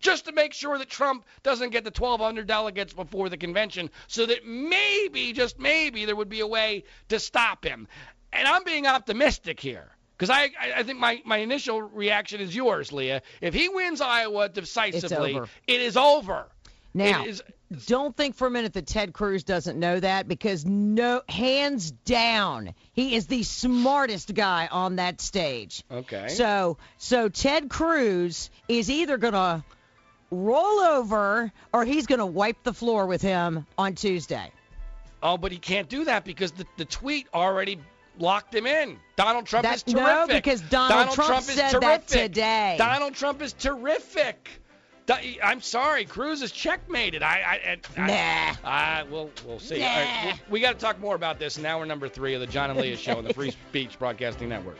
just 0.04 0.26
to 0.26 0.32
make 0.32 0.52
sure 0.52 0.78
that 0.78 0.88
Trump 0.88 1.24
doesn't 1.42 1.70
get 1.70 1.82
the 1.82 1.90
1,200 1.90 2.46
delegates 2.46 2.92
before 2.92 3.28
the 3.28 3.38
convention 3.38 3.90
so 4.06 4.26
that 4.26 4.46
maybe, 4.46 5.32
just 5.32 5.58
maybe, 5.58 6.04
there 6.04 6.14
would 6.14 6.28
be 6.28 6.40
a 6.40 6.46
way 6.46 6.84
to 7.08 7.18
stop 7.18 7.64
him. 7.64 7.88
And 8.32 8.46
I'm 8.46 8.64
being 8.64 8.86
optimistic 8.86 9.58
here. 9.58 9.88
Because 10.16 10.30
I, 10.30 10.50
I 10.76 10.82
think 10.84 11.00
my, 11.00 11.20
my 11.24 11.38
initial 11.38 11.82
reaction 11.82 12.40
is 12.40 12.54
yours, 12.54 12.92
Leah. 12.92 13.22
If 13.40 13.52
he 13.52 13.68
wins 13.68 14.00
Iowa 14.00 14.48
decisively, 14.48 15.40
it 15.66 15.80
is 15.80 15.96
over. 15.96 16.46
Now, 16.92 17.24
is, 17.24 17.42
don't 17.74 18.16
think 18.16 18.34
for 18.34 18.46
a 18.46 18.50
minute 18.50 18.72
that 18.74 18.86
Ted 18.86 19.12
Cruz 19.12 19.44
doesn't 19.44 19.78
know 19.78 20.00
that 20.00 20.26
because 20.28 20.64
no, 20.64 21.22
hands 21.28 21.90
down, 21.90 22.74
he 22.92 23.14
is 23.14 23.26
the 23.26 23.42
smartest 23.42 24.34
guy 24.34 24.68
on 24.70 24.96
that 24.96 25.20
stage. 25.20 25.84
Okay. 25.90 26.28
So, 26.28 26.78
so 26.98 27.28
Ted 27.28 27.68
Cruz 27.68 28.50
is 28.68 28.90
either 28.90 29.18
gonna 29.18 29.64
roll 30.30 30.80
over 30.80 31.52
or 31.72 31.84
he's 31.84 32.06
gonna 32.06 32.26
wipe 32.26 32.62
the 32.62 32.72
floor 32.72 33.06
with 33.06 33.22
him 33.22 33.66
on 33.76 33.94
Tuesday. 33.94 34.50
Oh, 35.22 35.38
but 35.38 35.52
he 35.52 35.58
can't 35.58 35.88
do 35.88 36.04
that 36.04 36.24
because 36.24 36.52
the, 36.52 36.66
the 36.76 36.84
tweet 36.84 37.28
already 37.32 37.78
locked 38.18 38.54
him 38.54 38.66
in. 38.66 38.98
Donald 39.16 39.46
Trump 39.46 39.64
that, 39.64 39.76
is 39.76 39.82
terrific. 39.82 40.04
No, 40.04 40.26
because 40.28 40.60
Donald, 40.62 40.90
Donald 40.90 41.14
Trump, 41.14 41.28
Trump, 41.28 41.44
said 41.44 41.66
is 41.66 41.72
terrific. 41.72 42.06
that 42.06 42.22
today. 42.28 42.74
Donald 42.78 43.14
Trump 43.14 43.42
is 43.42 43.52
terrific. 43.52 44.48
I'm 45.10 45.60
sorry, 45.60 46.04
Cruz 46.04 46.40
is 46.40 46.50
checkmated. 46.50 47.22
I, 47.22 47.60
I, 47.96 48.00
I 48.00 48.06
nah. 48.06 48.68
I, 48.68 49.02
we'll, 49.10 49.30
we'll 49.46 49.58
see. 49.58 49.80
Nah. 49.80 49.86
Right, 49.86 50.40
we, 50.48 50.52
we 50.52 50.60
got 50.60 50.72
to 50.72 50.78
talk 50.78 50.98
more 50.98 51.14
about 51.14 51.38
this. 51.38 51.58
Now 51.58 51.78
we're 51.78 51.84
number 51.84 52.08
three 52.08 52.34
of 52.34 52.40
the 52.40 52.46
John 52.46 52.70
and 52.70 52.80
Leah 52.80 52.96
Show 52.96 53.18
on 53.18 53.24
the 53.24 53.34
Free 53.34 53.50
Speech 53.50 53.98
Broadcasting 53.98 54.48
Network. 54.48 54.78